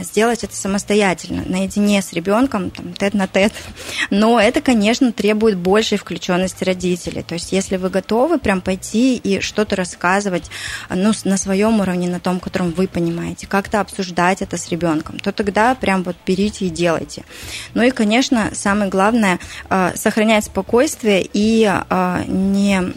сделать 0.02 0.44
это 0.44 0.54
самостоятельно, 0.54 1.42
наедине 1.46 2.02
с 2.02 2.12
ребенком, 2.12 2.70
там, 2.70 2.92
тет 2.94 3.14
на 3.14 3.26
тет. 3.26 3.52
Но 4.10 4.40
это, 4.40 4.60
конечно, 4.60 5.12
требует 5.12 5.56
большей 5.56 5.98
включенности 5.98 6.64
родителей. 6.64 7.22
То 7.22 7.34
есть, 7.34 7.52
если 7.52 7.76
вы 7.76 7.90
готовы 7.90 8.38
прям 8.38 8.60
пойти 8.60 9.16
и 9.16 9.40
что-то 9.40 9.76
рассказывать 9.76 10.50
ну, 10.90 11.12
на 11.24 11.36
своем 11.36 11.80
уровне, 11.80 12.08
на 12.08 12.20
том, 12.20 12.40
котором 12.40 12.70
вы 12.70 12.88
понимаете, 12.88 13.46
как-то 13.46 13.80
обсуждать 13.80 14.42
это 14.42 14.56
с 14.56 14.68
ребенком, 14.68 15.18
то 15.18 15.32
тогда 15.32 15.74
прям 15.74 16.02
вот 16.02 16.16
берите 16.26 16.66
и 16.66 16.70
делайте. 16.70 17.24
Ну 17.74 17.82
и, 17.82 17.90
конечно, 17.90 18.50
самое 18.52 18.90
главное 18.90 19.38
э, 19.70 19.92
сохранять 19.96 20.44
спокойствие 20.44 21.28
и 21.32 21.64
э, 21.64 22.24
не 22.26 22.94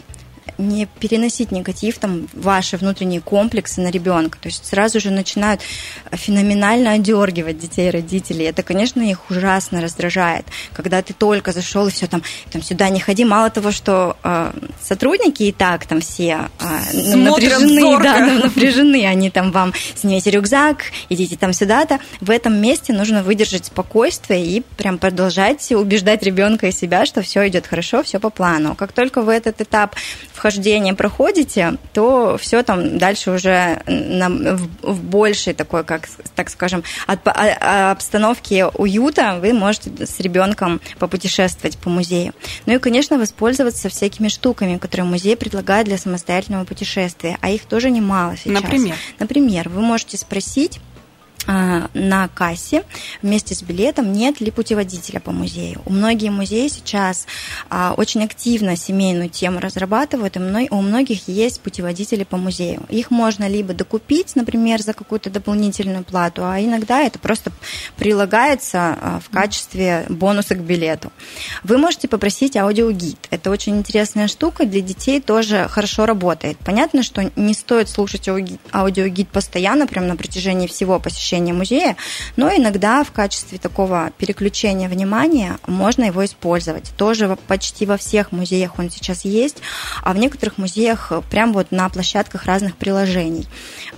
не 0.58 0.86
переносить 0.86 1.52
негатив, 1.52 1.98
там, 1.98 2.28
ваши 2.32 2.76
внутренние 2.76 3.20
комплексы 3.20 3.80
на 3.80 3.90
ребенка. 3.90 4.38
То 4.40 4.48
есть 4.48 4.66
сразу 4.66 5.00
же 5.00 5.10
начинают 5.10 5.60
феноменально 6.12 6.92
одергивать 6.92 7.58
детей 7.58 7.90
родителей. 7.90 8.46
Это, 8.46 8.62
конечно, 8.62 9.00
их 9.00 9.30
ужасно 9.30 9.80
раздражает. 9.80 10.46
Когда 10.72 11.00
ты 11.02 11.14
только 11.14 11.52
зашел 11.52 11.86
и 11.86 11.90
все 11.90 12.06
там, 12.06 12.22
там 12.50 12.62
сюда 12.62 12.88
не 12.88 13.00
ходи. 13.00 13.24
Мало 13.24 13.50
того, 13.50 13.70
что 13.70 14.16
э, 14.22 14.52
сотрудники 14.82 15.44
и 15.44 15.52
так 15.52 15.86
там 15.86 16.00
все 16.00 16.48
э, 16.60 17.14
напряжены, 17.16 17.80
зорко. 17.80 18.02
да, 18.02 18.20
напряжены, 18.20 19.06
они 19.06 19.30
там 19.30 19.52
вам 19.52 19.72
снимите 19.94 20.30
рюкзак, 20.30 20.84
идите 21.08 21.36
там 21.36 21.52
сюда-то. 21.52 22.00
В 22.20 22.30
этом 22.30 22.60
месте 22.60 22.92
нужно 22.92 23.22
выдержать 23.22 23.66
спокойствие 23.66 24.44
и 24.44 24.62
прям 24.76 24.98
продолжать 24.98 25.70
убеждать 25.72 26.22
ребенка 26.22 26.66
и 26.66 26.72
себя, 26.72 27.06
что 27.06 27.22
все 27.22 27.46
идет 27.48 27.66
хорошо, 27.66 28.02
все 28.02 28.18
по 28.18 28.30
плану. 28.30 28.74
Как 28.74 28.92
только 28.92 29.22
вы 29.22 29.34
этот 29.34 29.60
этап 29.60 29.94
вхождения 30.48 30.94
проходите, 30.94 31.76
то 31.92 32.38
все 32.40 32.62
там 32.62 32.98
дальше 32.98 33.30
уже 33.30 33.82
на, 33.86 34.28
в, 34.30 34.68
в 34.82 35.02
большей 35.02 35.52
такой, 35.52 35.84
как 35.84 36.08
так 36.34 36.48
скажем, 36.48 36.82
от, 37.06 37.20
а, 37.26 37.32
а, 37.60 37.90
обстановки 37.92 38.64
уюта 38.74 39.38
вы 39.40 39.52
можете 39.52 39.90
с 40.06 40.18
ребенком 40.20 40.80
попутешествовать 40.98 41.76
по 41.78 41.90
музею. 41.90 42.32
Ну 42.66 42.74
и, 42.74 42.78
конечно, 42.78 43.18
воспользоваться 43.18 43.88
всякими 43.88 44.28
штуками, 44.28 44.78
которые 44.78 45.06
музей 45.06 45.36
предлагает 45.36 45.86
для 45.86 45.98
самостоятельного 45.98 46.64
путешествия, 46.64 47.36
а 47.40 47.50
их 47.50 47.66
тоже 47.66 47.90
немало 47.90 48.36
сейчас. 48.36 48.62
Например? 48.62 48.96
Например, 49.18 49.68
вы 49.68 49.82
можете 49.82 50.16
спросить 50.16 50.80
на 51.48 52.28
кассе 52.34 52.84
вместе 53.22 53.54
с 53.54 53.62
билетом 53.62 54.12
нет 54.12 54.40
ли 54.40 54.50
путеводителя 54.50 55.18
по 55.18 55.32
музею. 55.32 55.80
У 55.86 55.92
многих 55.92 56.30
музеев 56.30 56.70
сейчас 56.70 57.26
а, 57.70 57.94
очень 57.96 58.22
активно 58.22 58.76
семейную 58.76 59.30
тему 59.30 59.58
разрабатывают, 59.58 60.36
и 60.36 60.40
у 60.70 60.80
многих 60.82 61.26
есть 61.26 61.60
путеводители 61.60 62.24
по 62.24 62.36
музею. 62.36 62.82
Их 62.90 63.10
можно 63.10 63.48
либо 63.48 63.72
докупить, 63.72 64.36
например, 64.36 64.82
за 64.82 64.92
какую-то 64.92 65.30
дополнительную 65.30 66.04
плату, 66.04 66.42
а 66.44 66.60
иногда 66.60 67.00
это 67.00 67.18
просто 67.18 67.50
прилагается 67.96 68.98
а, 69.00 69.20
в 69.20 69.30
качестве 69.30 70.04
бонуса 70.10 70.54
к 70.54 70.60
билету. 70.60 71.10
Вы 71.62 71.78
можете 71.78 72.08
попросить 72.08 72.56
аудиогид. 72.56 73.26
Это 73.30 73.50
очень 73.50 73.78
интересная 73.78 74.28
штука, 74.28 74.66
для 74.66 74.82
детей 74.82 75.20
тоже 75.20 75.66
хорошо 75.70 76.04
работает. 76.04 76.58
Понятно, 76.58 77.02
что 77.02 77.30
не 77.36 77.54
стоит 77.54 77.88
слушать 77.88 78.28
аудиогид 78.28 79.28
постоянно, 79.28 79.86
прям 79.86 80.06
на 80.08 80.16
протяжении 80.16 80.66
всего 80.66 81.00
посещения 81.00 81.37
посещения 81.38 81.52
музея, 81.52 81.96
но 82.36 82.50
иногда 82.50 83.04
в 83.04 83.12
качестве 83.12 83.58
такого 83.58 84.10
переключения 84.18 84.88
внимания 84.88 85.58
можно 85.66 86.04
его 86.04 86.24
использовать. 86.24 86.92
Тоже 86.96 87.36
почти 87.46 87.86
во 87.86 87.96
всех 87.96 88.32
музеях 88.32 88.78
он 88.78 88.90
сейчас 88.90 89.24
есть, 89.24 89.58
а 90.02 90.12
в 90.12 90.18
некоторых 90.18 90.58
музеях 90.58 91.12
прям 91.30 91.52
вот 91.52 91.70
на 91.70 91.88
площадках 91.88 92.44
разных 92.46 92.76
приложений. 92.76 93.46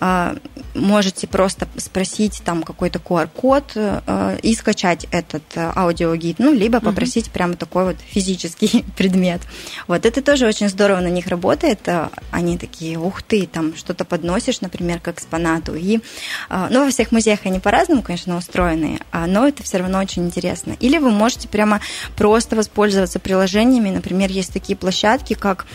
А, 0.00 0.36
можете 0.74 1.26
просто 1.26 1.66
спросить 1.76 2.42
там 2.44 2.62
какой-то 2.62 2.98
QR-код 2.98 3.72
э, 3.74 4.38
и 4.42 4.54
скачать 4.54 5.06
этот 5.10 5.42
э, 5.54 5.72
аудиогид, 5.74 6.38
ну, 6.38 6.52
либо 6.52 6.80
попросить 6.80 7.26
угу. 7.26 7.34
прямо 7.34 7.54
такой 7.54 7.84
вот 7.84 7.96
физический 8.06 8.84
предмет. 8.96 9.40
Вот 9.86 10.06
это 10.06 10.22
тоже 10.22 10.46
очень 10.46 10.68
здорово 10.68 11.00
на 11.00 11.08
них 11.08 11.26
работает. 11.26 11.80
Э, 11.86 12.08
они 12.30 12.58
такие, 12.58 12.98
ух 12.98 13.22
ты, 13.22 13.46
там 13.46 13.76
что-то 13.76 14.04
подносишь, 14.04 14.60
например, 14.60 15.00
к 15.00 15.08
экспонату. 15.08 15.74
И, 15.74 16.00
ну, 16.48 16.84
во 16.84 16.90
всех 16.90 17.12
музеях 17.12 17.29
они 17.46 17.60
по-разному, 17.60 18.02
конечно, 18.02 18.36
устроены, 18.36 19.00
а, 19.12 19.26
но 19.26 19.46
это 19.46 19.62
все 19.62 19.78
равно 19.78 19.98
очень 19.98 20.26
интересно. 20.26 20.76
Или 20.80 20.98
вы 20.98 21.10
можете 21.10 21.48
прямо 21.48 21.80
просто 22.16 22.56
воспользоваться 22.56 23.18
приложениями. 23.18 23.90
Например, 23.90 24.30
есть 24.30 24.52
такие 24.52 24.76
площадки, 24.76 25.34
как 25.34 25.66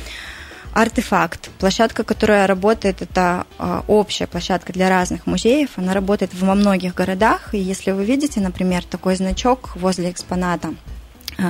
Артефакт. 0.76 1.50
Площадка, 1.58 2.04
которая 2.04 2.48
работает, 2.48 3.02
это 3.02 3.48
а, 3.58 3.86
общая 3.88 4.28
площадка 4.28 4.74
для 4.74 4.90
разных 4.90 5.26
музеев. 5.26 5.70
Она 5.78 5.94
работает 5.94 6.32
во 6.34 6.54
многих 6.54 6.94
городах. 6.94 7.54
И 7.54 7.60
если 7.60 7.92
вы 7.92 8.04
видите, 8.04 8.42
например, 8.42 8.84
такой 8.84 9.16
значок 9.16 9.78
возле 9.78 10.12
экспоната, 10.12 10.74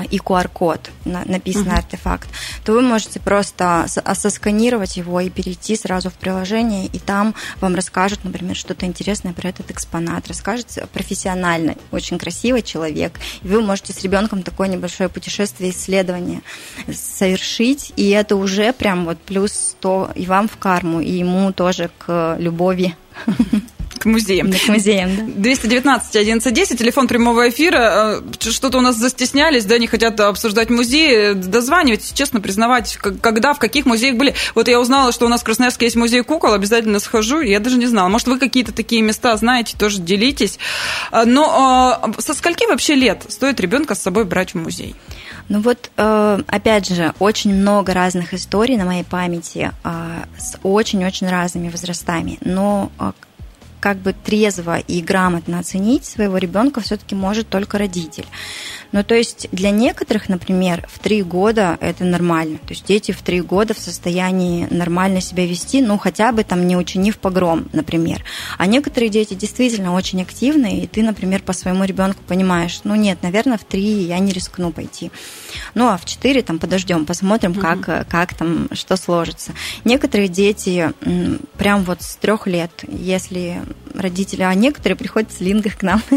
и 0.09 0.17
QR-код, 0.17 0.91
написано 1.05 1.73
uh-huh. 1.73 1.77
артефакт, 1.77 2.29
то 2.63 2.73
вы 2.73 2.81
можете 2.81 3.19
просто 3.19 3.85
а, 4.03 4.15
сосканировать 4.15 4.97
его 4.97 5.19
и 5.19 5.29
перейти 5.29 5.75
сразу 5.75 6.09
в 6.09 6.13
приложение, 6.13 6.87
и 6.87 6.99
там 6.99 7.35
вам 7.61 7.75
расскажут, 7.75 8.23
например, 8.23 8.55
что-то 8.55 8.85
интересное 8.85 9.33
про 9.33 9.49
этот 9.49 9.71
экспонат, 9.71 10.27
расскажет 10.27 10.77
профессионально, 10.91 11.75
очень 11.91 12.17
красивый 12.17 12.61
человек, 12.61 13.19
и 13.43 13.47
вы 13.47 13.61
можете 13.61 13.93
с 13.93 14.03
ребенком 14.03 14.43
такое 14.43 14.67
небольшое 14.67 15.09
путешествие, 15.09 15.71
исследование 15.71 16.41
совершить, 16.91 17.93
и 17.95 18.09
это 18.09 18.35
уже 18.35 18.73
прям 18.73 19.05
вот 19.05 19.19
плюс 19.19 19.51
100 19.51 20.11
и 20.15 20.25
вам 20.25 20.47
в 20.47 20.57
карму, 20.57 21.01
и 21.01 21.11
ему 21.11 21.51
тоже 21.53 21.89
к 21.97 22.35
любови. 22.39 22.95
К 24.05 24.07
музеям. 24.07 24.51
Да, 24.51 24.57
к 24.59 24.67
музеям, 24.67 25.15
да. 25.15 25.23
219 25.35 26.09
1110, 26.15 26.77
телефон 26.77 27.07
прямого 27.07 27.49
эфира. 27.49 28.21
Э, 28.21 28.51
что-то 28.51 28.77
у 28.77 28.81
нас 28.81 28.97
застеснялись, 28.97 29.65
да, 29.65 29.79
не 29.79 29.87
хотят 29.87 30.19
обсуждать 30.19 30.69
музеи. 30.69 31.33
Дозванивать, 31.33 32.13
честно 32.13 32.39
признавать, 32.39 32.97
когда, 32.97 33.55
в 33.55 33.57
каких 33.57 33.87
музеях 33.87 34.15
были. 34.17 34.35
Вот 34.53 34.67
я 34.67 34.79
узнала, 34.79 35.11
что 35.11 35.25
у 35.25 35.27
нас 35.27 35.41
в 35.41 35.43
Красноярске 35.43 35.87
есть 35.87 35.95
музей 35.95 36.21
кукол, 36.21 36.53
обязательно 36.53 36.99
схожу. 36.99 37.41
Я 37.41 37.59
даже 37.59 37.79
не 37.79 37.87
знала. 37.87 38.07
Может, 38.07 38.27
вы 38.27 38.37
какие-то 38.37 38.73
такие 38.73 39.01
места 39.01 39.35
знаете, 39.37 39.75
тоже 39.75 39.99
делитесь. 39.99 40.59
Э, 41.11 41.23
но 41.25 41.99
э, 42.03 42.21
со 42.21 42.35
скольки 42.35 42.67
вообще 42.67 42.93
лет 42.93 43.23
стоит 43.27 43.59
ребенка 43.59 43.95
с 43.95 44.03
собой 44.03 44.25
брать 44.25 44.51
в 44.51 44.57
музей? 44.57 44.93
Ну 45.49 45.61
вот, 45.61 45.91
опять 45.95 46.87
же, 46.87 47.13
очень 47.19 47.53
много 47.53 47.93
разных 47.93 48.33
историй 48.33 48.77
на 48.77 48.85
моей 48.85 49.03
памяти 49.03 49.71
с 49.83 50.57
очень-очень 50.63 51.29
разными 51.29 51.69
возрастами. 51.69 52.39
Но 52.41 52.91
как 53.85 53.97
бы 53.97 54.13
трезво 54.13 54.79
и 54.79 54.99
грамотно 54.99 55.59
оценить 55.59 56.05
своего 56.05 56.39
ребенка 56.39 56.81
все-таки 56.81 57.13
может 57.13 57.49
только 57.49 57.77
родитель. 57.77 58.25
Ну, 58.95 59.03
то 59.03 59.13
есть 59.13 59.49
для 59.51 59.71
некоторых, 59.71 60.29
например, 60.29 60.87
в 60.89 60.99
три 60.99 61.21
года 61.21 61.77
это 61.81 62.05
нормально. 62.05 62.59
То 62.59 62.69
есть 62.69 62.85
дети 62.85 63.11
в 63.11 63.21
три 63.23 63.41
года 63.41 63.73
в 63.73 63.77
состоянии 63.77 64.67
нормально 64.71 65.19
себя 65.19 65.45
вести, 65.45 65.81
ну, 65.81 65.97
хотя 65.97 66.31
бы 66.31 66.45
там 66.45 66.65
не 66.65 66.77
учинив 66.77 67.17
погром, 67.17 67.67
например. 67.73 68.23
А 68.57 68.65
некоторые 68.67 69.09
дети 69.09 69.33
действительно 69.33 69.93
очень 69.93 70.21
активные, 70.21 70.85
и 70.85 70.87
ты, 70.87 71.03
например, 71.03 71.41
по 71.41 71.51
своему 71.51 71.83
ребенку 71.83 72.23
понимаешь, 72.25 72.79
ну, 72.85 72.95
нет, 72.95 73.21
наверное, 73.21 73.57
в 73.57 73.65
три 73.65 73.81
я 73.81 74.17
не 74.19 74.31
рискну 74.31 74.71
пойти. 74.71 75.11
Ну, 75.73 75.89
а 75.89 75.97
в 75.97 76.05
четыре 76.05 76.41
там 76.41 76.57
подождем, 76.57 77.05
посмотрим, 77.05 77.51
угу. 77.51 77.59
как, 77.59 78.07
как 78.07 78.33
там, 78.33 78.69
что 78.71 78.95
сложится. 78.95 79.51
Некоторые 79.83 80.29
дети 80.29 80.93
прям 81.57 81.83
вот 81.83 82.01
с 82.01 82.15
трех 82.15 82.47
лет, 82.47 82.71
если 82.87 83.61
родители, 83.93 84.43
а 84.43 84.53
некоторые 84.53 84.95
приходят 84.95 85.31
с 85.31 85.41
лингах 85.41 85.77
к 85.77 85.83
нам. 85.83 86.01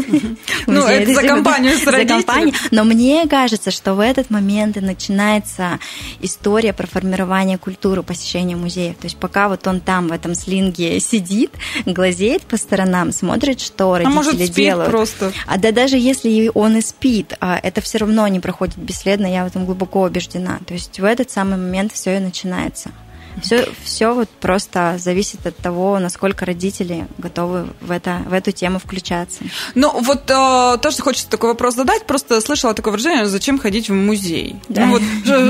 Ну, 0.67 0.85
это 0.85 1.13
за 1.13 1.23
компанию 1.23 1.77
с 1.77 1.85
родителями. 1.85 2.53
Но 2.71 2.83
мне 2.83 3.27
кажется, 3.27 3.71
что 3.71 3.93
в 3.93 3.99
этот 3.99 4.29
момент 4.29 4.77
и 4.77 4.81
начинается 4.81 5.79
история 6.21 6.73
про 6.73 6.87
формирование 6.87 7.57
культуры 7.57 8.03
посещения 8.03 8.55
музеев. 8.55 8.95
То 8.97 9.05
есть 9.05 9.17
пока 9.17 9.49
вот 9.49 9.65
он 9.67 9.79
там 9.79 10.07
в 10.07 10.11
этом 10.11 10.35
слинге 10.35 10.99
сидит, 10.99 11.51
глазеет 11.85 12.43
по 12.43 12.57
сторонам, 12.57 13.11
смотрит, 13.11 13.59
что 13.59 13.93
родители 13.93 14.11
а 14.11 14.15
может, 14.15 14.51
делают. 14.51 14.89
просто. 14.89 15.31
А 15.47 15.57
да 15.57 15.71
даже 15.71 15.97
если 15.97 16.51
он 16.53 16.77
и 16.77 16.81
спит, 16.81 17.33
а 17.39 17.59
это 17.61 17.81
все 17.81 17.99
равно 17.99 18.27
не 18.27 18.39
проходит 18.39 18.77
бесследно, 18.77 19.27
я 19.27 19.43
в 19.43 19.47
этом 19.47 19.65
глубоко 19.65 20.03
убеждена. 20.03 20.59
То 20.65 20.73
есть 20.73 20.99
в 20.99 21.03
этот 21.03 21.31
самый 21.31 21.57
момент 21.57 21.93
все 21.93 22.17
и 22.17 22.19
начинается. 22.19 22.91
Все, 23.41 23.67
все 23.83 24.13
вот 24.13 24.29
просто 24.29 24.97
зависит 24.99 25.45
от 25.45 25.55
того, 25.57 25.99
насколько 25.99 26.45
родители 26.45 27.07
готовы 27.17 27.67
в, 27.81 27.91
это, 27.91 28.21
в 28.27 28.33
эту 28.33 28.51
тему 28.51 28.79
включаться. 28.79 29.43
Ну, 29.75 29.99
вот 30.01 30.29
э, 30.29 30.77
тоже 30.81 31.01
хочется 31.01 31.29
такой 31.29 31.49
вопрос 31.49 31.75
задать. 31.75 32.05
Просто 32.05 32.41
слышала 32.41 32.73
такое 32.73 32.91
выражение, 32.91 33.25
зачем 33.25 33.59
ходить 33.59 33.89
в 33.89 33.93
музей? 33.93 34.57
Да. 34.67 34.85
Ну, 34.85 34.91
вот, 34.91 35.01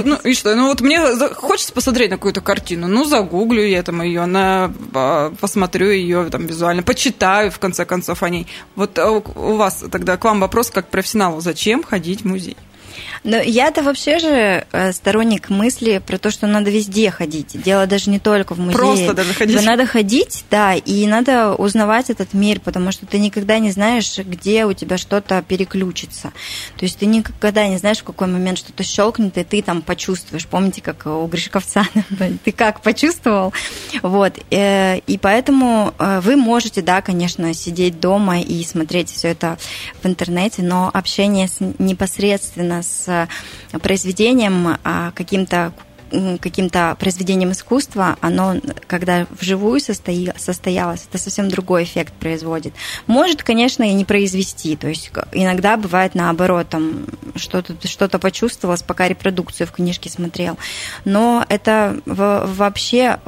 ну, 0.05 0.15
и 0.17 0.33
что? 0.33 0.55
Ну, 0.55 0.67
вот 0.67 0.81
мне 0.81 0.99
хочется 1.33 1.73
посмотреть 1.73 2.11
на 2.11 2.17
какую-то 2.17 2.41
картину. 2.41 2.87
Ну, 2.87 3.05
загуглю 3.05 3.65
я 3.65 3.83
там 3.83 4.01
ее, 4.01 4.25
на, 4.25 4.73
а, 4.93 5.33
посмотрю 5.39 5.89
ее 5.89 6.25
там 6.25 6.45
визуально, 6.45 6.83
почитаю, 6.83 7.51
в 7.51 7.59
конце 7.59 7.85
концов, 7.85 8.23
о 8.23 8.29
ней. 8.29 8.47
Вот 8.75 8.97
а 8.99 9.09
у 9.11 9.55
вас 9.55 9.83
тогда 9.91 10.17
к 10.17 10.23
вам 10.23 10.39
вопрос 10.39 10.69
как 10.69 10.89
профессионалу. 10.89 11.41
Зачем 11.41 11.83
ходить 11.83 12.21
в 12.21 12.25
музей? 12.25 12.57
Но 13.23 13.37
я-то 13.37 13.83
вообще 13.83 14.19
же 14.19 14.65
э, 14.71 14.91
сторонник 14.93 15.49
мысли 15.49 16.01
про 16.05 16.17
то, 16.17 16.31
что 16.31 16.47
надо 16.47 16.69
везде 16.69 17.11
ходить. 17.11 17.61
Дело 17.61 17.85
даже 17.85 18.09
не 18.09 18.19
только 18.19 18.55
в 18.55 18.59
музее. 18.59 18.77
Просто 18.77 19.13
даже 19.13 19.33
ходить. 19.33 19.63
Надо 19.63 19.85
ходить, 19.85 20.45
да, 20.49 20.75
и 20.75 21.05
надо 21.07 21.53
узнавать 21.53 22.09
этот 22.09 22.33
мир, 22.33 22.59
потому 22.59 22.91
что 22.91 23.05
ты 23.05 23.19
никогда 23.19 23.59
не 23.59 23.71
знаешь, 23.71 24.17
где 24.17 24.65
у 24.65 24.73
тебя 24.73 24.97
что-то 24.97 25.41
переключится. 25.41 26.31
То 26.77 26.85
есть 26.85 26.99
ты 26.99 27.05
никогда 27.05 27.67
не 27.67 27.77
знаешь, 27.77 27.99
в 27.99 28.03
какой 28.03 28.27
момент 28.27 28.57
что-то 28.57 28.83
щелкнет, 28.83 29.37
и 29.37 29.43
ты 29.43 29.61
там 29.61 29.81
почувствуешь. 29.81 30.47
Помните, 30.47 30.81
как 30.81 31.05
у 31.05 31.25
Гришковца, 31.27 31.85
ты 32.43 32.51
как 32.51 32.81
почувствовал? 32.81 33.53
Вот. 34.01 34.39
Э, 34.51 34.97
и 34.99 35.17
поэтому 35.17 35.93
э, 35.97 36.19
вы 36.21 36.35
можете, 36.35 36.81
да, 36.81 37.01
конечно, 37.01 37.53
сидеть 37.53 37.99
дома 37.99 38.41
и 38.41 38.63
смотреть 38.63 39.09
все 39.09 39.29
это 39.29 39.57
в 40.01 40.07
интернете, 40.07 40.61
но 40.61 40.89
общение 40.93 41.47
с, 41.47 41.57
с 42.81 43.27
произведением, 43.81 44.77
а, 44.83 45.11
каким-то 45.11 45.73
каким-то 46.41 46.95
произведением 46.99 47.51
искусства, 47.51 48.17
оно, 48.21 48.55
когда 48.87 49.27
вживую 49.29 49.79
состои, 49.79 50.31
состоялось, 50.37 51.05
это 51.07 51.17
совсем 51.17 51.49
другой 51.49 51.83
эффект 51.83 52.13
производит. 52.13 52.73
Может, 53.07 53.43
конечно, 53.43 53.83
и 53.83 53.93
не 53.93 54.05
произвести. 54.05 54.75
То 54.75 54.87
есть 54.87 55.11
иногда 55.31 55.77
бывает 55.77 56.15
наоборот, 56.15 56.69
там 56.69 57.05
что-то 57.35 57.75
что 57.87 58.09
почувствовалось, 58.09 58.81
пока 58.81 59.07
репродукцию 59.07 59.67
в 59.67 59.71
книжке 59.71 60.09
смотрел. 60.09 60.57
Но 61.05 61.45
это 61.47 61.99
вообще 62.05 63.19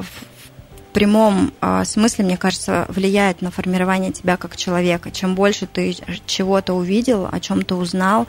прямом 0.92 1.52
э, 1.60 1.84
смысле, 1.84 2.24
мне 2.24 2.36
кажется, 2.36 2.86
влияет 2.88 3.42
на 3.42 3.50
формирование 3.50 4.12
тебя 4.12 4.36
как 4.36 4.56
человека. 4.56 5.10
Чем 5.10 5.34
больше 5.34 5.66
ты 5.66 5.96
чего-то 6.26 6.74
увидел, 6.74 7.28
о 7.30 7.40
чем-то 7.40 7.76
узнал, 7.76 8.26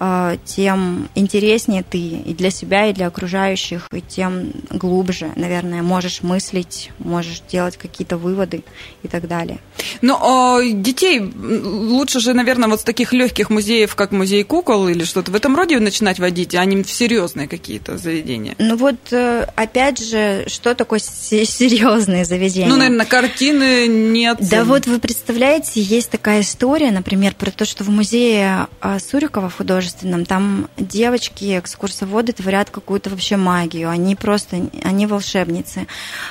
э, 0.00 0.38
тем 0.44 1.08
интереснее 1.14 1.82
ты 1.82 1.98
и 1.98 2.34
для 2.34 2.50
себя, 2.50 2.86
и 2.86 2.92
для 2.92 3.08
окружающих, 3.08 3.88
и 3.92 4.00
тем 4.00 4.52
глубже, 4.70 5.30
наверное, 5.36 5.82
можешь 5.82 6.22
мыслить, 6.22 6.90
можешь 6.98 7.42
делать 7.50 7.76
какие-то 7.76 8.16
выводы 8.16 8.62
и 9.02 9.08
так 9.08 9.26
далее. 9.26 9.58
Но 10.00 10.60
э, 10.62 10.70
детей 10.72 11.20
лучше 11.20 12.20
же, 12.20 12.32
наверное, 12.32 12.68
вот 12.68 12.80
с 12.80 12.84
таких 12.84 13.12
легких 13.12 13.50
музеев, 13.50 13.94
как 13.94 14.12
музей 14.12 14.44
кукол 14.44 14.88
или 14.88 15.04
что-то 15.04 15.32
в 15.32 15.34
этом 15.34 15.56
роде 15.56 15.78
начинать 15.80 16.18
водить, 16.18 16.54
а 16.54 16.64
не 16.64 16.82
в 16.82 16.90
серьезные 16.90 17.48
какие-то 17.48 17.98
заведения. 17.98 18.54
Ну 18.58 18.76
вот, 18.76 19.12
опять 19.56 19.98
же, 19.98 20.44
что 20.46 20.74
такое 20.74 21.00
серьезное 21.00 21.87
религиозные 21.88 22.24
заведения. 22.24 22.68
Ну, 22.68 22.76
наверное, 22.76 23.06
картины 23.06 23.86
нет. 23.86 24.38
Да 24.40 24.64
вот 24.64 24.86
вы 24.86 24.98
представляете, 24.98 25.80
есть 25.80 26.10
такая 26.10 26.40
история, 26.40 26.90
например, 26.90 27.34
про 27.34 27.50
то, 27.50 27.64
что 27.64 27.84
в 27.84 27.90
музее 27.90 28.66
а, 28.80 28.98
Сурикова 28.98 29.50
художественном 29.50 30.24
там 30.24 30.68
девочки, 30.76 31.58
экскурсоводы 31.58 32.32
творят 32.32 32.70
какую-то 32.70 33.10
вообще 33.10 33.36
магию. 33.36 33.90
Они 33.90 34.14
просто, 34.14 34.68
они 34.82 35.06
волшебницы. 35.06 35.86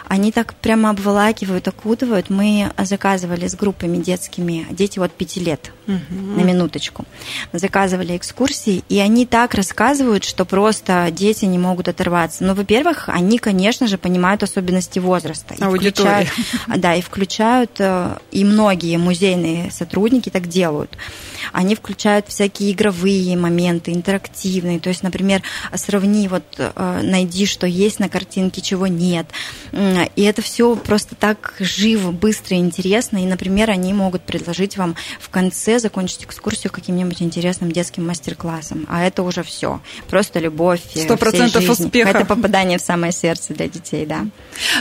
Они 0.07 0.31
так 0.31 0.53
прямо 0.55 0.89
обволакивают, 0.91 1.67
окутывают. 1.67 2.29
Мы 2.29 2.71
заказывали 2.77 3.47
с 3.47 3.55
группами 3.55 3.97
детскими, 3.97 4.67
дети 4.71 4.99
вот 4.99 5.11
пяти 5.11 5.39
лет, 5.39 5.71
угу. 5.87 5.97
на 6.09 6.41
минуточку. 6.41 7.05
Заказывали 7.53 8.17
экскурсии, 8.17 8.83
и 8.89 8.99
они 8.99 9.25
так 9.25 9.53
рассказывают, 9.53 10.23
что 10.23 10.45
просто 10.45 11.09
дети 11.11 11.45
не 11.45 11.57
могут 11.57 11.87
оторваться. 11.87 12.43
Ну, 12.43 12.53
во-первых, 12.53 13.09
они, 13.09 13.37
конечно 13.37 13.87
же, 13.87 13.97
понимают 13.97 14.43
особенности 14.43 14.99
возраста. 14.99 15.46
И 15.55 15.63
включают, 15.63 16.29
да, 16.77 16.95
и 16.95 17.01
включают, 17.01 17.71
э, 17.79 18.17
и 18.31 18.43
многие 18.43 18.97
музейные 18.97 19.71
сотрудники 19.71 20.29
так 20.29 20.47
делают. 20.47 20.97
Они 21.51 21.75
включают 21.75 22.27
всякие 22.27 22.71
игровые 22.71 23.37
моменты, 23.37 23.91
интерактивные. 23.91 24.79
То 24.79 24.89
есть, 24.89 25.03
например, 25.03 25.41
сравни, 25.75 26.27
вот 26.27 26.43
э, 26.57 27.01
найди, 27.03 27.45
что 27.45 27.67
есть 27.67 27.99
на 27.99 28.09
картинке, 28.09 28.61
чего 28.61 28.87
нет. 28.87 29.27
И 30.15 30.23
это 30.23 30.41
все 30.41 30.75
просто 30.75 31.15
так 31.15 31.53
живо, 31.59 32.11
быстро 32.11 32.57
и 32.57 32.59
интересно. 32.59 33.17
И, 33.17 33.25
например, 33.25 33.69
они 33.69 33.93
могут 33.93 34.23
предложить 34.23 34.77
вам 34.77 34.95
в 35.19 35.29
конце 35.29 35.79
закончить 35.79 36.23
экскурсию 36.23 36.71
каким-нибудь 36.71 37.21
интересным 37.21 37.71
детским 37.71 38.05
мастер-классом. 38.05 38.85
А 38.89 39.03
это 39.03 39.23
уже 39.23 39.43
все. 39.43 39.81
Просто 40.09 40.39
любовь. 40.39 40.81
Э, 40.95 41.03
Сто 41.03 41.17
процентов 41.17 41.69
успеха. 41.69 42.09
Это 42.09 42.25
попадание 42.25 42.77
в 42.77 42.81
самое 42.81 43.11
сердце 43.11 43.53
для 43.53 43.67
детей, 43.67 44.05
да. 44.05 44.25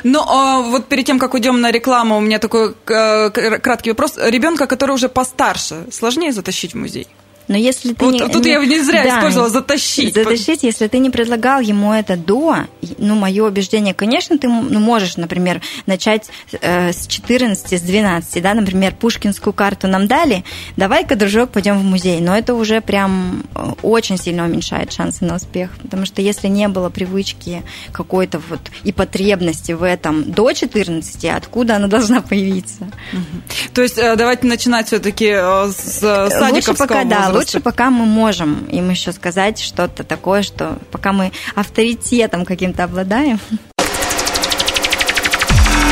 Ну, 0.05 0.21
а 0.57 0.63
вот 0.63 0.87
перед 0.87 1.07
тем, 1.07 1.19
как 1.19 1.35
уйдем 1.35 1.61
на 1.61 1.71
рекламу, 1.71 2.17
у 2.17 2.21
меня 2.21 2.39
такой 2.39 2.75
э, 2.87 3.59
краткий 3.59 3.91
вопрос. 3.91 4.15
Ребенка, 4.17 4.67
который 4.67 4.93
уже 4.93 5.09
постарше, 5.09 5.87
сложнее 5.91 6.33
затащить 6.33 6.75
в 6.75 6.79
музей? 6.79 7.07
Но 7.49 7.57
если 7.57 7.95
ты 7.95 8.05
вот, 8.05 8.15
не, 8.15 8.21
тут 8.29 8.45
не, 8.45 8.53
я 8.53 8.65
не 8.65 8.81
зря 8.81 9.05
да, 9.05 9.19
использовала 9.19 9.49
затащить. 9.51 10.15
Затащить, 10.15 10.63
если 10.63 10.89
ты 10.89 10.99
не 10.99 11.11
предлагал 11.11 11.61
ему 11.61 11.93
это 11.93 12.17
до, 12.17 12.67
ну, 12.99 13.15
мое 13.15 13.45
убеждение, 13.45 13.95
конечно, 13.95 14.37
ты 14.39 14.49
ну, 14.49 14.81
можешь, 14.81 15.17
например, 15.17 15.61
начать 15.87 16.29
э, 16.61 16.93
с 16.93 17.07
14, 17.07 17.73
с 17.73 17.83
12, 17.83 18.43
да, 18.43 18.55
например, 18.55 18.95
пушкинскую 18.95 19.53
карту 19.53 19.87
нам 19.87 20.07
дали, 20.09 20.45
давай-ка, 20.77 21.15
дружок, 21.15 21.51
пойдем 21.51 21.79
в 21.79 21.85
музей. 21.85 22.21
Но 22.21 22.37
это 22.37 22.55
уже 22.55 22.81
прям 22.81 23.45
э, 23.55 23.73
очень 23.83 24.19
сильно 24.19 24.45
уменьшает 24.45 24.93
шансы 24.93 25.25
на 25.25 25.37
успех, 25.37 25.71
потому 25.83 26.05
что 26.07 26.23
если 26.23 26.49
не 26.49 26.69
было 26.69 26.91
привычки 26.91 27.63
какой-то 27.93 28.41
вот 28.49 28.61
и 28.83 28.93
потребности 28.93 29.73
в 29.73 29.83
этом 29.83 30.33
до 30.33 30.53
14, 30.53 31.25
откуда 31.27 31.77
она 31.77 31.87
должна 31.87 32.23
появиться? 32.23 32.83
Угу. 33.13 33.73
То 33.75 33.83
есть 33.83 33.99
э, 33.99 34.17
давайте 34.17 34.47
начинать 34.47 34.89
все-таки 34.89 35.27
э, 35.27 35.69
с 35.71 36.01
садиковского 36.01 36.55
Лучше 36.57 36.75
пока, 36.75 37.03
возраста. 37.03 37.33
да, 37.33 37.36
лучше 37.37 37.61
пока 37.61 37.91
мы 37.91 38.05
можем 38.05 38.65
им 38.67 38.91
еще 38.91 39.13
сказать 39.13 39.61
что-то 39.61 40.05
такое, 40.05 40.43
что 40.43 40.79
пока 40.91 41.13
мы 41.13 41.33
авторитетом 41.55 42.45
каким-то 42.45 42.85
обладаем. 42.85 43.39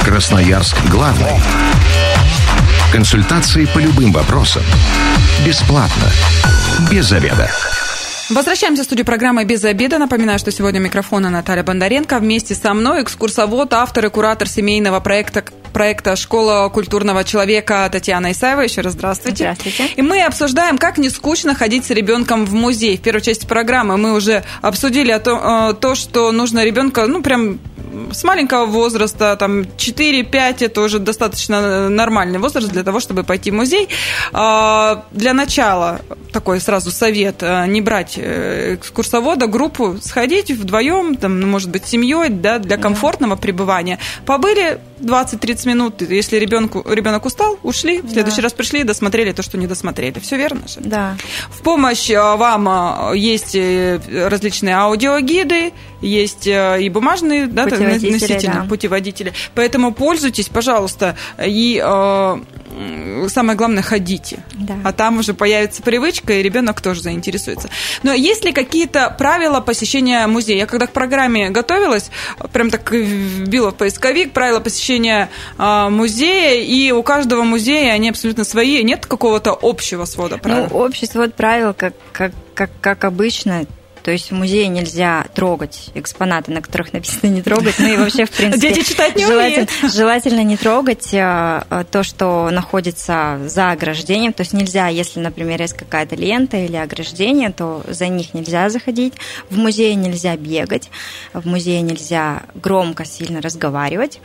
Красноярск 0.05 0.77
главный. 0.91 1.41
Консультации 2.93 3.65
по 3.67 3.79
любым 3.79 4.13
вопросам. 4.13 4.63
Бесплатно. 5.45 6.11
Без 6.91 7.07
заведа. 7.07 7.51
Возвращаемся 8.31 8.83
в 8.83 8.87
студию 8.87 9.05
программы 9.05 9.45
«Без 9.45 9.65
обеда». 9.65 9.99
Напоминаю, 9.99 10.39
что 10.39 10.51
сегодня 10.51 10.79
микрофона 10.79 11.29
Наталья 11.29 11.63
Бондаренко. 11.63 12.19
Вместе 12.19 12.55
со 12.55 12.73
мной 12.73 13.03
экскурсовод, 13.03 13.75
автор 13.75 14.07
и 14.07 14.09
куратор 14.09 14.49
семейного 14.49 15.01
проекта 15.01 15.45
проекта 15.75 16.17
«Школа 16.17 16.71
культурного 16.71 17.25
человека» 17.25 17.87
Татьяна 17.93 18.33
Исаева. 18.33 18.63
Еще 18.63 18.81
раз 18.81 18.95
здравствуйте. 18.95 19.53
Здравствуйте. 19.53 19.89
И 19.97 20.01
мы 20.01 20.23
обсуждаем, 20.23 20.79
как 20.79 20.97
не 20.97 21.11
скучно 21.11 21.55
ходить 21.55 21.85
с 21.85 21.91
ребенком 21.91 22.47
в 22.47 22.55
музей. 22.55 22.97
В 22.97 23.03
первой 23.03 23.21
части 23.21 23.45
программы 23.45 23.99
мы 23.99 24.15
уже 24.15 24.45
обсудили 24.63 25.11
о 25.11 25.19
том, 25.19 25.39
э, 25.39 25.75
то, 25.75 25.95
что 25.95 26.33
нужно 26.33 26.65
ребенка, 26.65 27.07
ну, 27.07 27.21
прям 27.21 27.59
с 28.13 28.25
маленького 28.25 28.67
возраста, 28.67 29.37
там 29.37 29.63
4-5, 29.63 30.65
это 30.65 30.81
уже 30.81 30.99
достаточно 30.99 31.89
нормальный 31.89 32.39
возраст 32.39 32.69
для 32.69 32.83
того, 32.83 33.01
чтобы 33.01 33.25
пойти 33.25 33.51
в 33.51 33.55
музей. 33.55 33.89
А, 34.33 35.05
для 35.13 35.33
начала 35.33 36.01
такой 36.35 36.61
сразу 36.61 36.91
совет, 36.91 37.43
э, 37.43 37.67
не 37.67 37.81
брать 37.81 38.15
э, 38.17 38.75
экскурсовода, 38.75 39.47
группу, 39.47 39.97
сходить 40.03 40.51
вдвоем, 40.51 41.15
там, 41.15 41.39
ну, 41.39 41.47
может 41.47 41.71
быть, 41.71 41.87
семьей, 41.87 42.29
да, 42.29 42.59
для 42.59 42.77
комфортного 42.77 43.37
да. 43.37 43.41
пребывания. 43.41 43.99
Побыли 44.27 44.81
20-30 45.01 45.69
минут, 45.69 46.03
если 46.03 46.37
ребенку, 46.37 46.85
ребенок 46.91 47.25
устал, 47.25 47.59
ушли, 47.63 48.01
в 48.01 48.11
следующий 48.11 48.39
да. 48.39 48.43
раз 48.43 48.53
пришли 48.53 48.81
и 48.81 48.85
досмотрели 48.85 49.33
то, 49.33 49.43
что 49.43 49.57
не 49.59 49.69
досмотрели. 49.69 50.19
Все 50.19 50.37
верно 50.37 50.67
же? 50.67 50.81
Да. 50.81 51.17
В 51.51 51.63
помощь 51.63 52.11
э, 52.11 52.19
вам 52.19 53.15
есть 53.15 53.57
различные 54.13 54.77
аудиогиды, 54.77 55.73
есть 56.07 56.47
и 56.47 56.91
бумажные, 56.93 57.47
да, 57.47 57.65
путеводители, 57.65 58.13
носители, 58.13 58.47
да. 58.47 58.67
путеводители. 58.69 59.33
Поэтому 59.55 59.93
пользуйтесь, 59.93 60.49
пожалуйста, 60.49 61.17
и 61.45 61.83
э, 61.85 63.29
самое 63.29 63.57
главное, 63.57 63.83
ходите. 63.83 64.41
Да. 64.55 64.75
А 64.85 64.93
там 64.93 65.19
уже 65.19 65.35
появится 65.35 65.83
привычка, 65.83 66.35
и 66.35 66.43
ребенок 66.43 66.81
тоже 66.81 67.03
заинтересуется. 67.03 67.69
Но 68.03 68.13
есть 68.13 68.45
ли 68.45 68.53
какие-то 68.53 69.15
правила 69.17 69.61
посещения 69.61 70.27
музея? 70.27 70.59
Я 70.59 70.67
когда 70.67 70.87
к 70.87 70.93
программе 70.93 71.51
готовилась, 71.51 72.11
прям 72.53 72.71
так 72.71 72.91
вбила 72.91 73.71
в 73.71 73.77
поисковик 73.77 74.33
правила 74.33 74.61
посещения 74.61 75.29
э, 75.59 75.89
музея, 75.89 76.63
и 76.63 76.91
у 76.93 77.03
каждого 77.03 77.43
музея 77.43 77.93
они 77.93 78.11
абсолютно 78.11 78.45
свои. 78.45 78.83
Нет 78.83 79.07
какого-то 79.07 79.59
общего 79.61 80.05
свода 80.05 80.39
правил? 80.39 80.69
Ну, 80.71 80.79
общий 80.79 81.07
свод 81.07 81.35
правил, 81.35 81.75
как, 81.75 81.95
как, 82.13 82.33
как, 82.55 82.71
как 82.81 83.05
обычно, 83.05 83.67
то 84.05 84.11
есть 84.11 84.31
в 84.31 84.35
музее 84.35 84.69
нельзя 84.69 85.25
трогать 85.35 85.89
экспонаты, 85.95 86.53
на 86.53 86.61
которых 86.61 86.93
написано 86.93 87.31
не 87.31 87.41
трогать. 87.41 87.77
Ну 87.79 87.95
и 87.95 87.97
вообще, 87.97 88.27
в 88.27 88.31
принципе, 88.31 88.69
Дети 88.69 88.87
читать 88.87 89.17
не 89.17 89.25
желательно, 89.25 89.67
желательно 89.91 90.45
не 90.45 90.59
трогать 90.59 91.09
э, 91.15 91.85
то, 91.91 92.03
что 92.03 92.51
находится 92.51 93.41
за 93.47 93.71
ограждением. 93.71 94.35
То 94.35 94.43
есть 94.43 94.53
нельзя, 94.53 94.89
если, 94.89 95.21
например, 95.21 95.59
есть 95.59 95.73
какая-то 95.73 96.17
лента 96.17 96.59
или 96.59 96.77
ограждение, 96.77 97.51
то 97.51 97.83
за 97.89 98.09
них 98.09 98.35
нельзя 98.35 98.69
заходить. 98.69 99.15
В 99.49 99.57
музее 99.57 99.95
нельзя 99.95 100.37
бегать, 100.37 100.91
в 101.33 101.47
музее 101.47 101.81
нельзя 101.81 102.43
громко 102.55 103.07
сильно 103.07 103.41
разговаривать. 103.41 104.21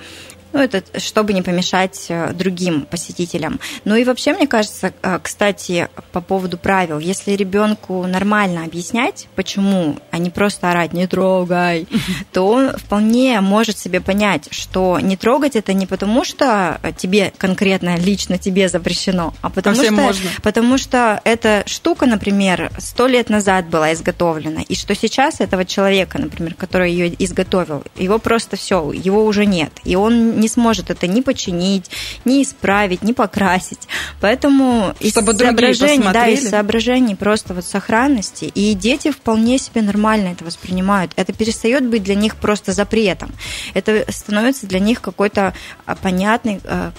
Ну, 0.51 0.59
это 0.59 0.83
чтобы 0.99 1.33
не 1.33 1.41
помешать 1.41 2.05
э, 2.09 2.33
другим 2.33 2.81
посетителям. 2.81 3.59
Ну 3.85 3.95
и 3.95 4.03
вообще, 4.03 4.33
мне 4.33 4.47
кажется, 4.47 4.93
э, 5.01 5.19
кстати, 5.21 5.89
по 6.11 6.21
поводу 6.21 6.57
правил, 6.57 6.97
если 6.99 7.33
ребенку 7.33 8.05
нормально 8.07 8.63
объяснять, 8.63 9.27
почему, 9.35 9.97
а 10.09 10.17
не 10.17 10.31
просто 10.31 10.71
орать 10.71 10.93
«не 10.93 11.05
трогай», 11.07 11.87
то 12.33 12.47
он 12.47 12.71
вполне 12.71 13.41
может 13.41 13.77
себе 13.77 14.01
понять, 14.01 14.47
что 14.51 14.99
не 14.99 15.17
трогать 15.17 15.55
это 15.55 15.73
не 15.73 15.85
потому, 15.85 16.23
что 16.23 16.79
тебе 16.97 17.31
конкретно, 17.37 17.97
лично 17.97 18.37
тебе 18.37 18.69
запрещено, 18.69 19.33
а 19.41 19.49
потому, 19.49 19.79
а 19.79 19.83
что, 19.83 19.91
можно. 19.91 20.29
потому 20.41 20.77
что 20.77 21.21
эта 21.25 21.63
штука, 21.67 22.07
например, 22.07 22.71
сто 22.79 23.05
лет 23.05 23.29
назад 23.29 23.67
была 23.67 23.93
изготовлена, 23.93 24.61
и 24.61 24.75
что 24.75 24.95
сейчас 24.95 25.41
этого 25.41 25.63
человека, 25.63 26.19
например, 26.19 26.55
который 26.55 26.91
ее 26.91 27.13
изготовил, 27.23 27.83
его 27.95 28.17
просто 28.17 28.57
все, 28.57 28.91
его 28.91 29.25
уже 29.25 29.45
нет, 29.45 29.71
и 29.83 29.95
он 29.95 30.38
не 30.39 30.47
сможет 30.47 30.89
это 30.89 31.07
ни 31.07 31.21
починить, 31.21 31.89
ни 32.25 32.41
исправить, 32.43 33.01
ни 33.03 33.13
покрасить. 33.13 33.87
Поэтому 34.21 34.93
из 34.99 35.11
Чтобы 35.11 35.33
соображений, 35.33 36.07
да, 36.11 36.27
из 36.27 36.49
соображений 36.49 37.15
просто 37.15 37.53
вот 37.53 37.65
сохранности, 37.65 38.45
и 38.45 38.73
дети 38.73 39.11
вполне 39.11 39.57
себе 39.57 39.81
нормально 39.81 40.29
это 40.29 40.43
воспринимают. 40.43 41.11
Это 41.15 41.33
перестает 41.33 41.87
быть 41.87 42.03
для 42.03 42.15
них 42.15 42.35
просто 42.35 42.73
запретом. 42.73 43.31
Это 43.73 44.05
становится 44.09 44.67
для 44.67 44.79
них 44.79 45.01
какой-то 45.01 45.53
а, 45.85 45.95
понятный 45.95 46.59
а, 46.63 46.91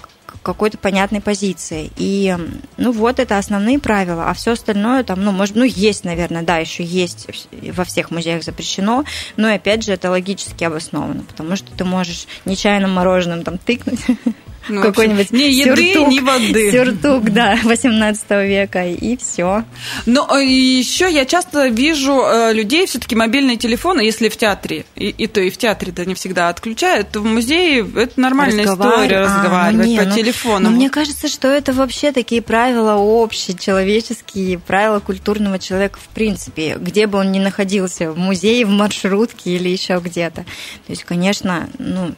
какой-то 0.53 0.79
понятной 0.79 1.21
позиции. 1.21 1.91
И, 1.97 2.37
ну, 2.77 2.93
вот 2.93 3.19
это 3.19 3.39
основные 3.39 3.79
правила, 3.79 4.29
а 4.29 4.35
все 4.35 4.53
остальное 4.53 5.05
там, 5.05 5.23
ну, 5.23 5.33
может, 5.33 5.57
ну, 5.57 5.65
есть, 5.65 6.05
наверное, 6.05 6.43
да, 6.43 6.59
еще 6.59 6.85
есть 6.85 7.27
во 7.73 7.85
всех 7.85 8.11
музеях 8.11 8.45
запрещено, 8.45 9.05
но, 9.37 9.53
опять 9.53 9.85
же, 9.85 9.93
это 9.93 10.11
логически 10.11 10.65
обосновано, 10.65 11.23
потому 11.23 11.57
что 11.57 11.71
ты 11.77 11.85
можешь 11.85 12.27
нечаянным 12.45 12.93
мороженым 12.93 13.43
там 13.43 13.59
тыкнуть 13.59 14.01
ну, 14.69 14.83
какой-нибудь 14.83 15.33
ни 15.33 15.43
еды, 15.43 15.93
сюртук, 15.93 16.09
ни 16.09 16.21
воды. 16.21 16.73
Сюртук, 16.73 17.31
да, 17.31 17.59
18 17.65 18.31
века, 18.31 18.87
и 18.87 19.17
все. 19.17 19.65
Но 20.07 20.29
э, 20.37 20.45
еще 20.45 21.11
я 21.11 21.25
часто 21.25 21.69
вижу 21.69 22.23
э, 22.25 22.53
людей, 22.53 22.87
все-таки 22.87 23.17
мобильные 23.17 23.57
телефоны, 23.57 24.01
если 24.01 24.29
в 24.29 24.37
театре, 24.37 24.85
и, 24.97 25.09
и 25.09 25.27
то 25.27 25.41
и 25.41 25.51
в 25.51 25.57
театре-то 25.57 26.05
не 26.05 26.15
всегда 26.15 26.49
отключают, 26.49 27.11
то 27.11 27.21
в 27.21 27.25
музее 27.25 27.87
это 27.97 28.21
нормальная 28.21 28.65
история 28.65 29.19
а, 29.19 29.23
разговаривать 29.23 29.87
ну, 29.87 29.93
не, 29.93 29.99
по 29.99 30.05
ну, 30.05 30.15
телефону. 30.15 30.71
Но 30.71 30.77
мне 30.77 30.91
кажется, 30.91 31.29
что 31.29 31.49
это 31.49 31.73
вообще 31.73 32.13
такие 32.13 32.43
правила 32.43 32.95
общечеловеческие, 33.23 34.59
правила 34.59 35.01
культурного 35.01 35.59
человека 35.59 35.99
в 36.01 36.09
принципе, 36.15 36.77
где 36.79 37.07
бы 37.07 37.19
он 37.19 37.33
ни 37.33 37.39
находился, 37.39 38.13
в 38.13 38.19
музее, 38.19 38.67
в 38.67 38.71
маршрутке 38.71 39.57
или 39.57 39.69
еще 39.69 40.01
где-то. 40.03 40.43
То 40.43 40.91
есть, 40.91 41.05
конечно, 41.05 41.69
ну, 41.79 42.15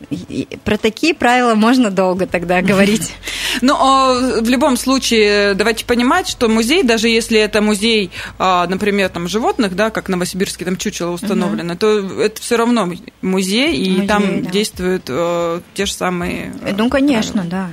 про 0.64 0.76
такие 0.76 1.14
правила 1.14 1.54
можно 1.54 1.90
долго 1.90 2.26
тогда 2.32 2.62
говорить. 2.62 3.12
Ну, 3.60 3.76
а 3.78 4.40
в 4.40 4.48
любом 4.48 4.76
случае, 4.76 5.54
давайте 5.54 5.84
понимать, 5.84 6.26
что 6.26 6.48
музей, 6.48 6.82
даже 6.82 7.08
если 7.08 7.38
это 7.38 7.60
музей, 7.60 8.10
а, 8.38 8.66
например, 8.66 9.10
там 9.10 9.28
животных, 9.28 9.76
да, 9.76 9.90
как 9.90 10.08
Новосибирский 10.08 10.64
там 10.64 10.76
чучело 10.76 11.10
установлено, 11.10 11.76
то 11.76 12.20
это 12.20 12.40
все 12.40 12.56
равно 12.56 12.90
музей, 13.20 13.76
и 13.76 14.06
там 14.06 14.46
действуют 14.46 15.04
э, 15.08 15.60
те 15.74 15.86
же 15.86 15.92
самые. 15.92 16.52
Ну, 16.76 16.88
конечно, 16.88 17.44
да. 17.44 17.68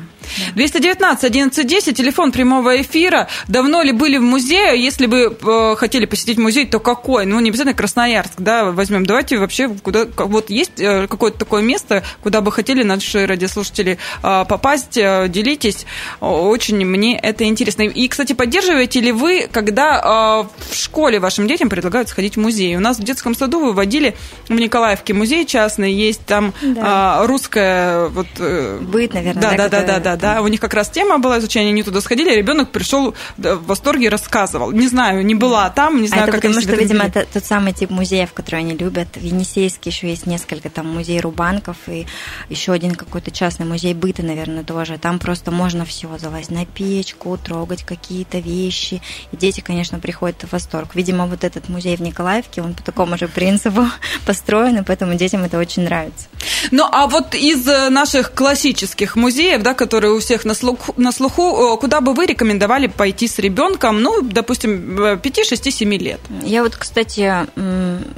219 0.55 1.23
1110, 1.23 1.95
телефон 1.95 2.31
прямого 2.31 2.81
эфира. 2.81 3.27
Давно 3.47 3.81
ли 3.81 3.91
были 3.91 4.17
в 4.17 4.21
музее? 4.21 4.81
Если 4.81 5.05
бы 5.05 5.37
э, 5.41 5.75
хотели 5.77 6.05
посетить 6.05 6.37
музей, 6.37 6.65
то 6.65 6.79
какой? 6.79 7.25
Ну, 7.25 7.39
не 7.39 7.49
обязательно 7.49 7.73
Красноярск, 7.73 8.33
да, 8.37 8.65
возьмем. 8.71 9.05
Давайте 9.05 9.37
вообще, 9.37 9.69
куда, 9.69 10.05
вот 10.17 10.49
есть 10.49 10.79
э, 10.79 11.07
какое-то 11.07 11.39
такое 11.39 11.61
место, 11.61 12.03
куда 12.21 12.41
бы 12.41 12.51
хотели 12.51 12.83
наши 12.83 13.25
радиослушатели 13.25 13.97
э, 14.23 14.45
попасть, 14.47 14.93
делитесь. 14.93 15.85
Очень 16.19 16.85
мне 16.85 17.17
это 17.17 17.45
интересно. 17.45 17.83
И, 17.83 18.07
кстати, 18.07 18.33
поддерживаете 18.33 19.01
ли 19.01 19.11
вы, 19.11 19.47
когда 19.51 20.45
в 20.71 20.75
школе 20.75 21.19
вашим 21.19 21.47
детям 21.47 21.69
предлагают 21.69 22.09
сходить 22.09 22.35
в 22.35 22.39
музей? 22.39 22.75
У 22.75 22.79
нас 22.79 22.99
в 22.99 23.03
детском 23.03 23.35
саду 23.35 23.59
выводили 23.59 24.15
в 24.47 24.53
Николаевке 24.53 25.13
музей 25.13 25.45
частный, 25.45 25.93
есть 25.93 26.25
там 26.25 26.53
да. 26.61 27.25
русская... 27.25 28.07
Вот, 28.07 28.27
Быт, 28.37 29.13
наверное. 29.13 29.41
Да, 29.41 29.51
да, 29.55 29.69
да, 29.69 29.81
да, 29.81 29.99
да, 29.99 30.15
да. 30.15 30.18
У 30.41 30.47
них 30.47 30.59
как 30.59 30.73
раз 30.73 30.89
тема 30.89 31.19
была 31.19 31.39
изучения, 31.39 31.69
они 31.69 31.83
туда 31.83 32.01
сходили, 32.01 32.35
ребенок 32.35 32.71
пришел 32.71 33.15
в 33.37 33.65
восторге 33.65 34.07
и 34.07 34.09
рассказывал. 34.09 34.71
Не 34.71 34.87
знаю, 34.87 35.25
не 35.25 35.35
была 35.35 35.69
там, 35.69 36.01
не 36.01 36.07
знаю, 36.07 36.23
а 36.23 36.27
это 36.27 36.31
как 36.33 36.41
потому 36.41 36.61
что, 36.61 36.75
видимо, 36.75 37.05
это 37.05 37.25
тот 37.31 37.45
самый 37.45 37.73
тип 37.73 37.89
музеев, 37.89 38.33
который 38.33 38.61
они 38.61 38.75
любят. 38.75 39.09
В 39.15 39.23
Енисейске 39.23 39.89
еще 39.89 40.09
есть 40.09 40.25
несколько 40.25 40.69
там 40.69 40.87
музей 40.87 41.19
Рубанков 41.19 41.77
и 41.87 42.05
еще 42.49 42.71
один 42.71 42.95
какой-то 42.95 43.31
частный 43.31 43.65
музей 43.65 43.93
быта, 43.93 44.23
наверное, 44.23 44.63
тоже. 44.63 44.97
Там 44.97 45.19
просто 45.19 45.51
можно 45.51 45.85
все 45.85 46.17
залазить 46.17 46.51
на 46.51 46.65
печку, 46.65 47.37
трогать 47.37 47.83
какие-то 47.83 48.39
вещи. 48.39 49.01
И 49.31 49.37
дети, 49.37 49.61
конечно, 49.61 49.99
приходят 49.99 50.43
в 50.43 50.51
восторг. 50.51 50.95
Видимо, 50.95 51.25
вот 51.25 51.43
этот 51.43 51.69
музей 51.69 51.95
в 51.95 52.01
Николаевке, 52.01 52.61
он 52.61 52.73
по 52.73 52.83
такому 52.83 53.17
же 53.17 53.27
принципу 53.27 53.87
построен, 54.25 54.77
и 54.77 54.83
поэтому 54.83 55.15
детям 55.15 55.43
это 55.43 55.57
очень 55.57 55.83
нравится. 55.83 56.27
Ну, 56.71 56.87
а 56.91 57.07
вот 57.07 57.35
из 57.35 57.65
наших 57.65 58.33
классических 58.33 59.15
музеев, 59.15 59.61
да, 59.61 59.73
которые 59.73 60.08
у 60.15 60.19
всех 60.19 60.45
на 60.45 60.53
слуху, 60.53 60.93
на 60.97 61.11
слуху, 61.11 61.77
куда 61.77 62.01
бы 62.01 62.13
вы 62.13 62.25
рекомендовали 62.25 62.87
пойти 62.87 63.27
с 63.27 63.39
ребенком, 63.39 64.01
ну, 64.01 64.21
допустим, 64.21 65.19
5, 65.21 65.45
6, 65.45 65.71
7 65.71 65.93
лет? 65.95 66.19
Я 66.43 66.63
вот, 66.63 66.75
кстати, 66.75 67.47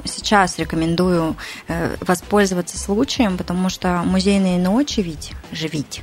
сейчас 0.04 0.58
рекомендую 0.58 1.36
э, 1.68 1.96
воспользоваться 2.00 2.78
случаем, 2.78 3.36
потому 3.36 3.68
что 3.68 4.02
музейные 4.04 4.58
ночи 4.58 5.00
ведь 5.00 5.32
живить. 5.52 6.02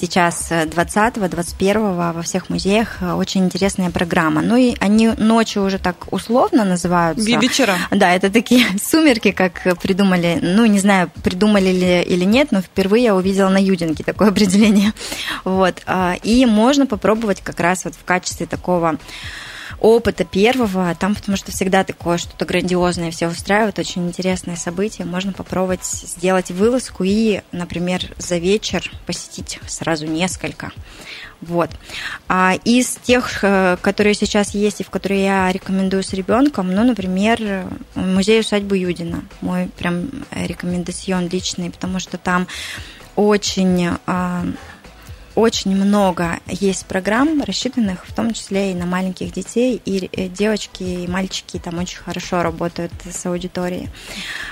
Сейчас 0.00 0.50
20-21 0.50 1.76
э, 1.76 2.12
во 2.12 2.22
всех 2.22 2.48
музеях 2.48 2.98
э, 3.00 3.12
очень 3.12 3.44
интересная 3.44 3.90
программа. 3.90 4.42
Ну 4.42 4.56
и 4.56 4.74
они 4.80 5.08
ночи 5.08 5.58
уже 5.58 5.78
так 5.78 6.12
условно 6.12 6.64
называются. 6.64 7.24
Вечера. 7.38 7.76
Да, 7.90 8.14
это 8.14 8.30
такие 8.30 8.66
сумерки, 8.82 9.32
как 9.32 9.78
придумали. 9.80 10.38
Ну, 10.40 10.66
не 10.66 10.78
знаю, 10.78 11.10
придумали 11.22 11.70
ли 11.70 12.02
или 12.02 12.24
нет, 12.24 12.52
но 12.52 12.60
впервые 12.60 13.04
я 13.04 13.16
увидела 13.16 13.48
на 13.48 13.58
Юдинке 13.62 14.04
такое 14.04 14.28
определение. 14.30 14.92
Вот. 15.44 15.82
А, 15.86 16.14
и 16.22 16.46
можно 16.46 16.86
попробовать 16.86 17.40
как 17.42 17.60
раз 17.60 17.84
вот 17.84 17.94
в 17.94 18.04
качестве 18.04 18.46
такого 18.46 18.98
опыта 19.80 20.24
первого, 20.24 20.94
там 20.94 21.14
потому 21.14 21.36
что 21.36 21.52
всегда 21.52 21.84
такое 21.84 22.18
что-то 22.18 22.44
грандиозное 22.44 23.10
все 23.10 23.28
устраивают, 23.28 23.78
очень 23.78 24.06
интересное 24.06 24.56
событие, 24.56 25.06
можно 25.06 25.32
попробовать 25.32 25.84
сделать 25.84 26.50
вылазку 26.50 27.04
и, 27.04 27.42
например, 27.52 28.02
за 28.18 28.38
вечер 28.38 28.90
посетить 29.06 29.60
сразу 29.66 30.06
несколько. 30.06 30.72
Вот. 31.40 31.70
А 32.26 32.54
из 32.64 32.96
тех, 32.96 33.44
э, 33.44 33.76
которые 33.80 34.14
сейчас 34.14 34.54
есть 34.54 34.80
и 34.80 34.84
в 34.84 34.90
которые 34.90 35.22
я 35.22 35.52
рекомендую 35.52 36.02
с 36.02 36.12
ребенком, 36.12 36.74
ну, 36.74 36.82
например, 36.82 37.68
музей 37.94 38.40
усадьбы 38.40 38.76
Юдина, 38.76 39.22
мой 39.40 39.70
прям 39.78 40.10
рекомендацион 40.32 41.28
личный, 41.28 41.70
потому 41.70 42.00
что 42.00 42.18
там 42.18 42.48
очень 43.14 43.90
а, 44.06 44.44
очень 45.38 45.76
много 45.76 46.40
есть 46.48 46.86
программ, 46.86 47.42
рассчитанных 47.42 48.04
в 48.06 48.12
том 48.12 48.34
числе 48.34 48.72
и 48.72 48.74
на 48.74 48.86
маленьких 48.86 49.32
детей, 49.32 49.80
и 49.84 50.10
э, 50.12 50.26
девочки, 50.26 50.82
и 50.82 51.06
мальчики 51.06 51.58
там 51.58 51.78
очень 51.78 51.98
хорошо 51.98 52.42
работают 52.42 52.90
с 53.08 53.24
аудиторией. 53.24 53.88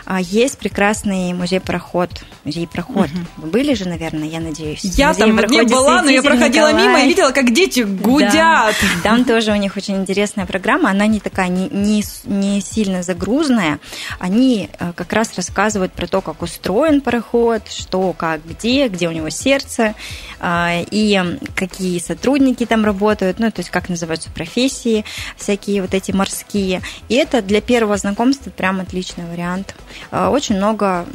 А, 0.05 0.21
есть 0.21 0.59
прекрасный 0.59 1.33
музей-проход. 1.33 2.11
Музей-проход. 2.45 3.09
Угу. 3.37 3.49
Были 3.49 3.75
же, 3.75 3.89
наверное, 3.89 4.29
я 4.29 4.39
надеюсь. 4.39 4.85
Я 4.85 5.13
там 5.13 5.37
не 5.37 5.63
была, 5.63 6.03
но 6.03 6.11
я 6.11 6.23
проходила 6.23 6.69
Николай. 6.69 6.87
мимо 6.87 7.01
и 7.01 7.09
видела, 7.09 7.33
как 7.33 7.53
дети 7.53 7.81
гудят. 7.81 8.33
Да. 8.33 8.73
Там 9.03 9.25
тоже 9.25 9.51
у 9.51 9.57
них 9.57 9.77
очень 9.77 9.97
интересная 9.97 10.47
программа. 10.47 10.91
Она 10.91 11.09
не 11.09 11.19
такая, 11.19 11.49
не, 11.49 11.69
не, 11.69 12.05
не 12.25 12.61
сильно 12.61 13.03
загрузная. 13.03 13.81
Они 14.21 14.71
э, 14.79 14.93
как 14.95 15.13
раз 15.13 15.35
рассказывают 15.37 15.93
про 15.93 16.07
то, 16.07 16.21
как 16.21 16.43
устроен 16.43 17.01
пароход, 17.01 17.63
что, 17.69 18.13
как, 18.13 18.47
где, 18.47 18.87
где 18.87 19.09
у 19.09 19.13
него 19.13 19.31
сердце, 19.31 19.97
и 20.43 21.39
какие 21.55 21.99
сотрудники 21.99 22.67
там 22.67 22.85
работают, 22.85 23.39
ну, 23.39 23.51
то 23.51 23.61
есть 23.61 23.71
как 23.71 23.89
называются 23.89 24.31
профессии, 24.31 25.05
всякие 25.37 25.83
вот 25.83 25.95
эти 25.95 26.13
морские. 26.13 26.83
И 27.09 27.15
это 27.15 27.43
для 27.43 27.61
первого 27.61 27.97
знакомства 27.97 28.51
прям 28.51 28.81
отличный 28.81 29.25
вариант. 29.27 29.75
А, 30.11 30.31
очень 30.31 30.57
много 30.57 31.07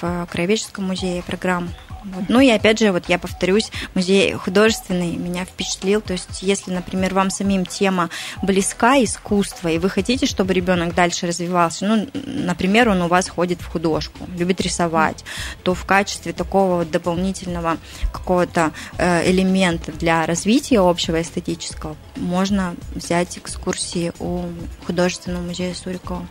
в 0.00 0.26
Краеведческом 0.30 0.84
музее 0.84 1.22
программ 1.22 1.70
вот. 2.04 2.24
Ну 2.28 2.40
и 2.40 2.48
опять 2.48 2.78
же, 2.78 2.92
вот 2.92 3.08
я 3.08 3.18
повторюсь, 3.18 3.70
музей 3.94 4.32
художественный 4.32 5.16
меня 5.16 5.44
впечатлил. 5.44 6.00
То 6.00 6.12
есть, 6.12 6.42
если, 6.42 6.70
например, 6.70 7.14
вам 7.14 7.30
самим 7.30 7.66
тема 7.66 8.10
близка 8.42 9.02
искусства, 9.02 9.68
и 9.68 9.78
вы 9.78 9.90
хотите, 9.90 10.26
чтобы 10.26 10.54
ребенок 10.54 10.94
дальше 10.94 11.26
развивался, 11.26 11.86
ну, 11.86 12.08
например, 12.24 12.88
он 12.88 13.02
у 13.02 13.08
вас 13.08 13.28
ходит 13.28 13.60
в 13.60 13.66
художку, 13.66 14.26
любит 14.36 14.60
рисовать, 14.60 15.24
то 15.62 15.74
в 15.74 15.84
качестве 15.84 16.32
такого 16.32 16.76
вот 16.76 16.90
дополнительного 16.90 17.78
какого-то 18.12 18.72
э, 18.96 19.30
элемента 19.30 19.92
для 19.92 20.26
развития 20.26 20.80
общего 20.80 21.20
эстетического 21.20 21.96
можно 22.16 22.74
взять 22.94 23.38
экскурсии 23.38 24.12
у 24.18 24.44
художественного 24.86 25.42
музея 25.42 25.74
Сурикова. 25.74 26.26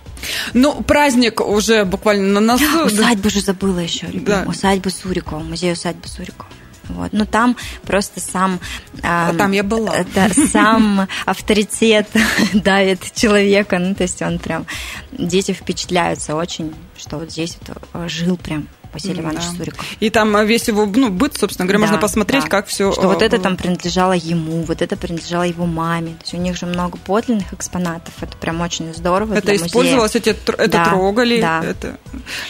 Ну, 0.54 0.82
праздник 0.84 1.42
уже 1.42 1.86
буквально 1.86 2.40
на 2.40 2.40
носу. 2.40 2.86
Усадьбу 2.86 3.30
же 3.30 3.42
забыла 3.42 3.80
еще, 3.80 4.08
да. 4.08 4.46
усадьбу 4.48 4.90
Сурикова, 4.90 5.40
музей 5.40 5.67
усадьбы 5.74 6.08
Сурикова. 6.08 6.50
Вот. 6.90 7.14
Но 7.14 7.26
там 7.26 7.58
просто 7.84 8.20
сам... 8.20 8.60
А 9.04 9.34
там 9.34 9.52
я 9.52 9.64
была. 9.64 10.06
Да, 10.16 10.30
сам 10.30 11.08
авторитет 11.26 12.08
давит 12.54 13.14
человека. 13.14 13.78
Ну, 13.80 13.94
то 13.94 14.04
есть 14.04 14.22
он 14.22 14.40
прям... 14.40 14.66
Дети 15.12 15.52
впечатляются 15.52 16.36
очень, 16.36 16.74
что 16.98 17.18
вот 17.18 17.32
здесь 17.32 17.58
вот 17.62 18.10
жил 18.10 18.38
прям 18.38 18.68
Василий 18.94 19.22
Иванович 19.22 19.44
да. 19.52 19.58
Суриков. 19.58 19.86
И 20.00 20.10
там 20.10 20.46
весь 20.46 20.68
его 20.68 20.86
ну, 20.86 21.10
быт, 21.10 21.38
собственно 21.38 21.66
говоря, 21.66 21.80
да, 21.80 21.86
можно 21.86 21.98
посмотреть, 22.02 22.44
да. 22.44 22.50
как 22.50 22.68
все. 22.68 22.92
Что 22.92 23.08
вот 23.08 23.22
это 23.22 23.40
там 23.40 23.58
принадлежало 23.58 24.14
ему, 24.14 24.64
вот 24.64 24.82
это 24.82 24.96
принадлежало 24.96 25.44
его 25.44 25.66
маме. 25.66 26.12
То 26.12 26.24
есть 26.24 26.34
у 26.34 26.38
них 26.38 26.58
же 26.58 26.66
много 26.66 26.98
подлинных 26.98 27.54
экспонатов. 27.54 28.14
Это 28.22 28.38
прям 28.38 28.62
очень 28.62 28.94
здорово. 28.94 29.36
Это 29.36 29.56
использовалось, 29.56 30.16
эти, 30.16 30.30
это 30.30 30.68
да, 30.68 30.86
трогали. 30.86 31.42
Да. 31.42 31.64
Это... 31.64 31.98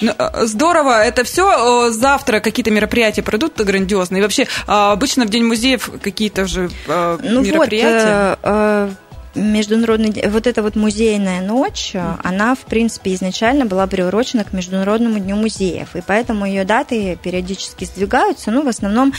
Ну, 0.01 0.13
а, 0.17 0.45
здорово. 0.45 1.03
Это 1.03 1.23
все 1.23 1.91
завтра 1.91 2.39
какие-то 2.39 2.71
мероприятия 2.71 3.21
пройдут 3.21 3.57
грандиозные. 3.57 4.19
И 4.19 4.21
вообще 4.21 4.47
а, 4.67 4.91
обычно 4.91 5.25
в 5.25 5.29
день 5.29 5.45
музеев 5.45 5.89
какие-то 6.01 6.47
же 6.47 6.69
а, 6.87 7.19
ну 7.21 7.41
мероприятия. 7.41 8.29
Вот, 8.29 8.39
э, 8.43 8.89
э, 8.91 9.06
международный, 9.37 10.27
вот 10.27 10.47
эта 10.47 10.61
вот 10.61 10.75
музейная 10.75 11.41
ночь, 11.41 11.93
она, 12.23 12.55
в 12.55 12.59
принципе, 12.59 13.13
изначально 13.13 13.65
была 13.65 13.87
приурочена 13.87 14.43
к 14.43 14.53
Международному 14.53 15.19
дню 15.19 15.35
музеев, 15.35 15.95
и 15.95 16.01
поэтому 16.05 16.45
ее 16.45 16.65
даты 16.65 17.17
периодически 17.21 17.85
сдвигаются, 17.85 18.51
ну, 18.51 18.63
в 18.63 18.67
основном 18.67 19.13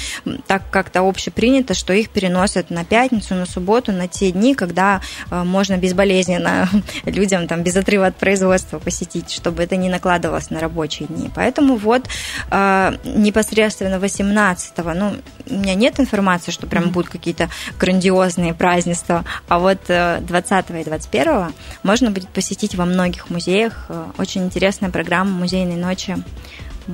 так 0.47 0.63
как-то 0.71 1.09
общепринято, 1.09 1.75
что 1.75 1.93
их 1.93 2.11
переносят 2.11 2.71
на 2.71 2.85
пятницу, 2.85 3.35
на 3.35 3.47
субботу, 3.47 3.93
на 3.93 4.09
те 4.09 4.31
дни, 4.31 4.55
когда 4.55 5.01
э, 5.31 5.43
можно 5.45 5.77
безболезненно 5.77 6.69
людям 7.05 7.47
там 7.47 7.63
без 7.63 7.77
отрыва 7.77 8.07
от 8.07 8.17
производства 8.17 8.79
посетить, 8.79 9.31
чтобы 9.31 9.63
это 9.63 9.77
не 9.77 9.89
накладывалось 9.89 10.51
на 10.51 10.61
рабочие 10.61 11.09
дни. 11.09 11.31
Поэтому 11.35 11.77
вот 11.77 12.07
э, 12.51 12.93
непосредственно 13.05 13.99
18 13.99 14.73
ну, 14.79 15.17
у 15.49 15.55
меня 15.55 15.75
нет 15.75 16.01
информации, 16.01 16.51
что 16.51 16.67
прям 16.67 16.91
будут 16.91 17.11
какие-то 17.11 17.49
грандиозные 17.79 18.55
празднества, 18.55 19.25
а 19.49 19.59
вот 19.59 19.79
20 20.21 20.71
э, 20.71 20.81
и 20.81 20.85
21 20.85 21.55
можно 21.83 22.11
будет 22.11 22.29
посетить 22.29 22.75
во 22.75 22.85
многих 22.85 23.31
музеях. 23.31 23.87
Э, 23.89 24.07
очень 24.19 24.45
интересная 24.45 24.91
программа 24.91 25.31
«Музейной 25.31 25.77
ночи». 25.77 26.17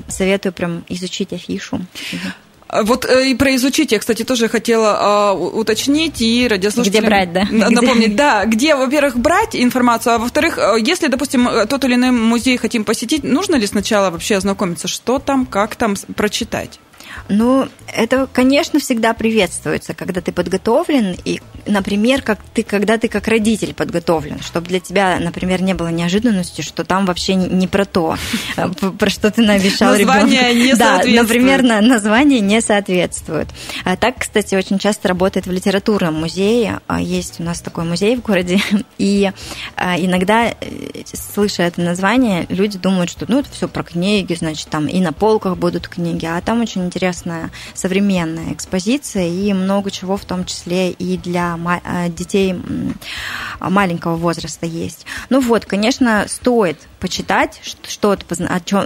Советую 0.09 0.53
прям 0.53 0.85
изучить 0.89 1.33
афишу. 1.33 1.81
Вот 2.83 3.05
э, 3.05 3.31
и 3.31 3.35
про 3.35 3.55
изучить 3.55 3.93
я, 3.93 3.99
кстати, 3.99 4.25
тоже 4.25 4.49
хотела 4.49 5.33
э, 5.33 5.39
уточнить 5.39 6.21
и 6.21 6.49
радиослушателям... 6.49 7.05
Где 7.05 7.09
брать, 7.09 7.33
да? 7.33 7.47
Напомнить, 7.51 8.17
да, 8.17 8.45
где, 8.47 8.75
во-первых, 8.75 9.17
брать 9.17 9.55
информацию, 9.55 10.15
а 10.15 10.19
во-вторых, 10.19 10.59
если, 10.81 11.07
допустим, 11.07 11.49
тот 11.69 11.85
или 11.85 11.95
иной 11.95 12.11
музей 12.11 12.57
хотим 12.57 12.85
посетить, 12.85 13.23
нужно 13.23 13.55
ли 13.57 13.67
сначала 13.67 14.11
вообще 14.11 14.37
ознакомиться, 14.37 14.89
что 14.89 15.19
там, 15.21 15.47
как 15.47 15.77
там, 15.77 15.95
прочитать? 16.17 16.81
Ну, 17.29 17.69
это, 17.93 18.29
конечно, 18.33 18.81
всегда 18.81 19.15
приветствуется, 19.15 19.95
когда 19.95 20.21
ты 20.21 20.33
подготовлен, 20.33 21.17
и, 21.25 21.41
например, 21.67 22.23
как 22.23 22.39
ты, 22.53 22.63
когда 22.63 22.99
ты 22.99 23.09
как 23.09 23.29
родитель 23.29 23.73
подготовлен, 23.73 24.41
чтобы 24.41 24.67
для 24.69 24.81
тебя, 24.81 25.19
например, 25.21 25.63
не 25.63 25.75
было 25.75 25.89
неожиданности, 25.89 26.61
что 26.61 26.85
там 26.85 27.07
вообще 27.07 27.35
не 27.35 27.67
про 27.67 27.85
то, 27.85 28.17
про 28.99 29.11
что 29.11 29.31
ты 29.31 29.43
наобещал 29.43 29.95
ребенку. 29.95 30.21
Название 30.21 30.55
не 30.55 30.75
Да, 30.85 31.01
например, 31.05 31.63
название 31.63 32.41
не 32.41 32.61
соответствует. 32.61 33.49
А 33.85 33.97
так, 33.97 34.19
кстати, 34.19 34.55
очень 34.55 34.79
часто 34.79 35.09
работает 35.09 35.47
в 35.47 35.53
литературном 35.53 36.15
музее. 36.15 36.81
А, 36.87 37.01
есть 37.01 37.41
у 37.41 37.43
нас 37.43 37.61
такой 37.61 37.85
музей 37.85 38.17
в 38.17 38.23
городе, 38.23 38.61
и 38.99 39.31
а, 39.77 39.97
иногда, 39.99 40.49
э, 40.49 40.55
слыша 41.13 41.63
это 41.63 41.81
название, 41.81 42.47
люди 42.49 42.77
думают, 42.79 43.11
что 43.11 43.25
ну, 43.29 43.41
это 43.41 43.51
все 43.51 43.69
про 43.69 43.83
книги, 43.83 44.35
значит, 44.35 44.69
там 44.69 44.89
и 44.89 45.01
на 45.01 45.13
полках 45.13 45.57
будут 45.57 45.89
книги, 45.89 46.27
а 46.27 46.41
там 46.41 46.61
очень 46.61 46.85
интересно 46.85 47.04
интересная 47.05 47.51
современная 47.75 48.53
экспозиция 48.55 49.29
и 49.29 49.53
много 49.53 49.91
чего, 49.91 50.17
в 50.17 50.25
том 50.25 50.45
числе 50.45 50.91
и 50.91 51.19
для 51.19 51.59
э, 51.85 52.09
детей 52.09 52.55
маленького 53.61 54.17
возраста 54.17 54.65
есть. 54.65 55.05
Ну 55.29 55.41
вот, 55.41 55.67
конечно, 55.67 56.25
стоит 56.29 56.79
почитать, 57.01 57.61
что-то, 57.63 58.25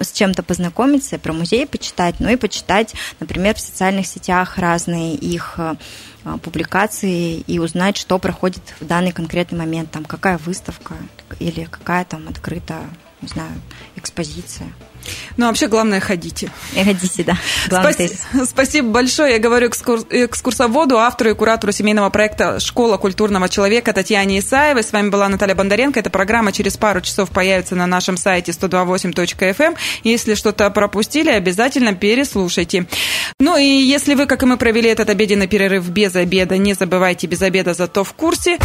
с 0.03 0.13
чем-то 0.13 0.43
познакомиться, 0.43 1.19
про 1.19 1.33
музей 1.33 1.67
почитать, 1.67 2.17
ну 2.19 2.29
и 2.29 2.37
почитать, 2.37 2.95
например, 3.21 3.55
в 3.55 3.61
социальных 3.61 4.07
сетях 4.07 4.59
разные 4.59 5.15
их 5.15 5.55
э, 5.59 5.77
публикации 6.43 7.39
и 7.39 7.61
узнать, 7.61 7.97
что 7.97 8.19
проходит 8.19 8.63
в 8.81 8.87
данный 8.87 9.13
конкретный 9.13 9.59
момент, 9.59 9.93
там 9.93 10.05
какая 10.05 10.39
выставка 10.39 10.95
или 11.39 11.65
какая 11.65 12.05
там 12.05 12.27
открыта, 12.29 12.81
не 13.23 13.29
знаю, 13.29 13.53
экспозиция. 13.95 14.73
Ну, 15.37 15.47
вообще, 15.47 15.67
главное, 15.69 16.01
ходите. 16.01 16.51
И 16.75 16.83
ходите, 16.85 17.25
да. 17.25 17.39
Спаси- 17.69 18.13
спасибо 18.47 18.91
большое. 18.91 19.35
Я 19.35 19.39
говорю 19.39 19.69
экскурс- 19.69 20.07
экскурсоводу, 20.11 20.99
автору 20.99 21.31
и 21.31 21.35
куратору 21.35 21.73
семейного 21.73 22.11
проекта 22.11 22.61
«Школа 22.61 22.97
культурного 22.97 23.49
человека» 23.49 23.93
Татьяне 23.93 24.39
Исаевой. 24.41 24.83
С 24.83 24.93
вами 24.93 25.09
была 25.11 25.29
Наталья 25.29 25.55
Бондаренко. 25.55 26.01
Эта 26.01 26.11
программа 26.11 26.53
через 26.53 26.77
пару 26.77 27.01
часов 27.01 27.31
появится 27.31 27.75
на 27.75 27.87
нашем 27.87 28.17
сайте 28.17 28.53
128.fm. 28.53 29.55
Эм. 29.59 29.77
Если 30.05 30.35
что-то 30.35 30.69
пропустили, 30.71 31.31
обязательно 31.31 31.95
переслушайте. 31.95 32.87
Ну 33.41 33.57
и 33.57 33.65
если 33.65 34.15
вы, 34.15 34.27
как 34.27 34.43
и 34.43 34.47
мы, 34.47 34.57
провели 34.57 34.89
этот 34.89 35.11
обеденный 35.11 35.47
перерыв 35.47 35.89
без 35.89 36.15
обеда, 36.17 36.57
не 36.59 36.75
забывайте 36.75 37.27
без 37.27 37.43
обеда, 37.43 37.75
зато 37.75 38.05
в 38.05 38.13
курсе. 38.13 38.59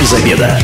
Без 0.00 0.12
обеда. 0.12 0.58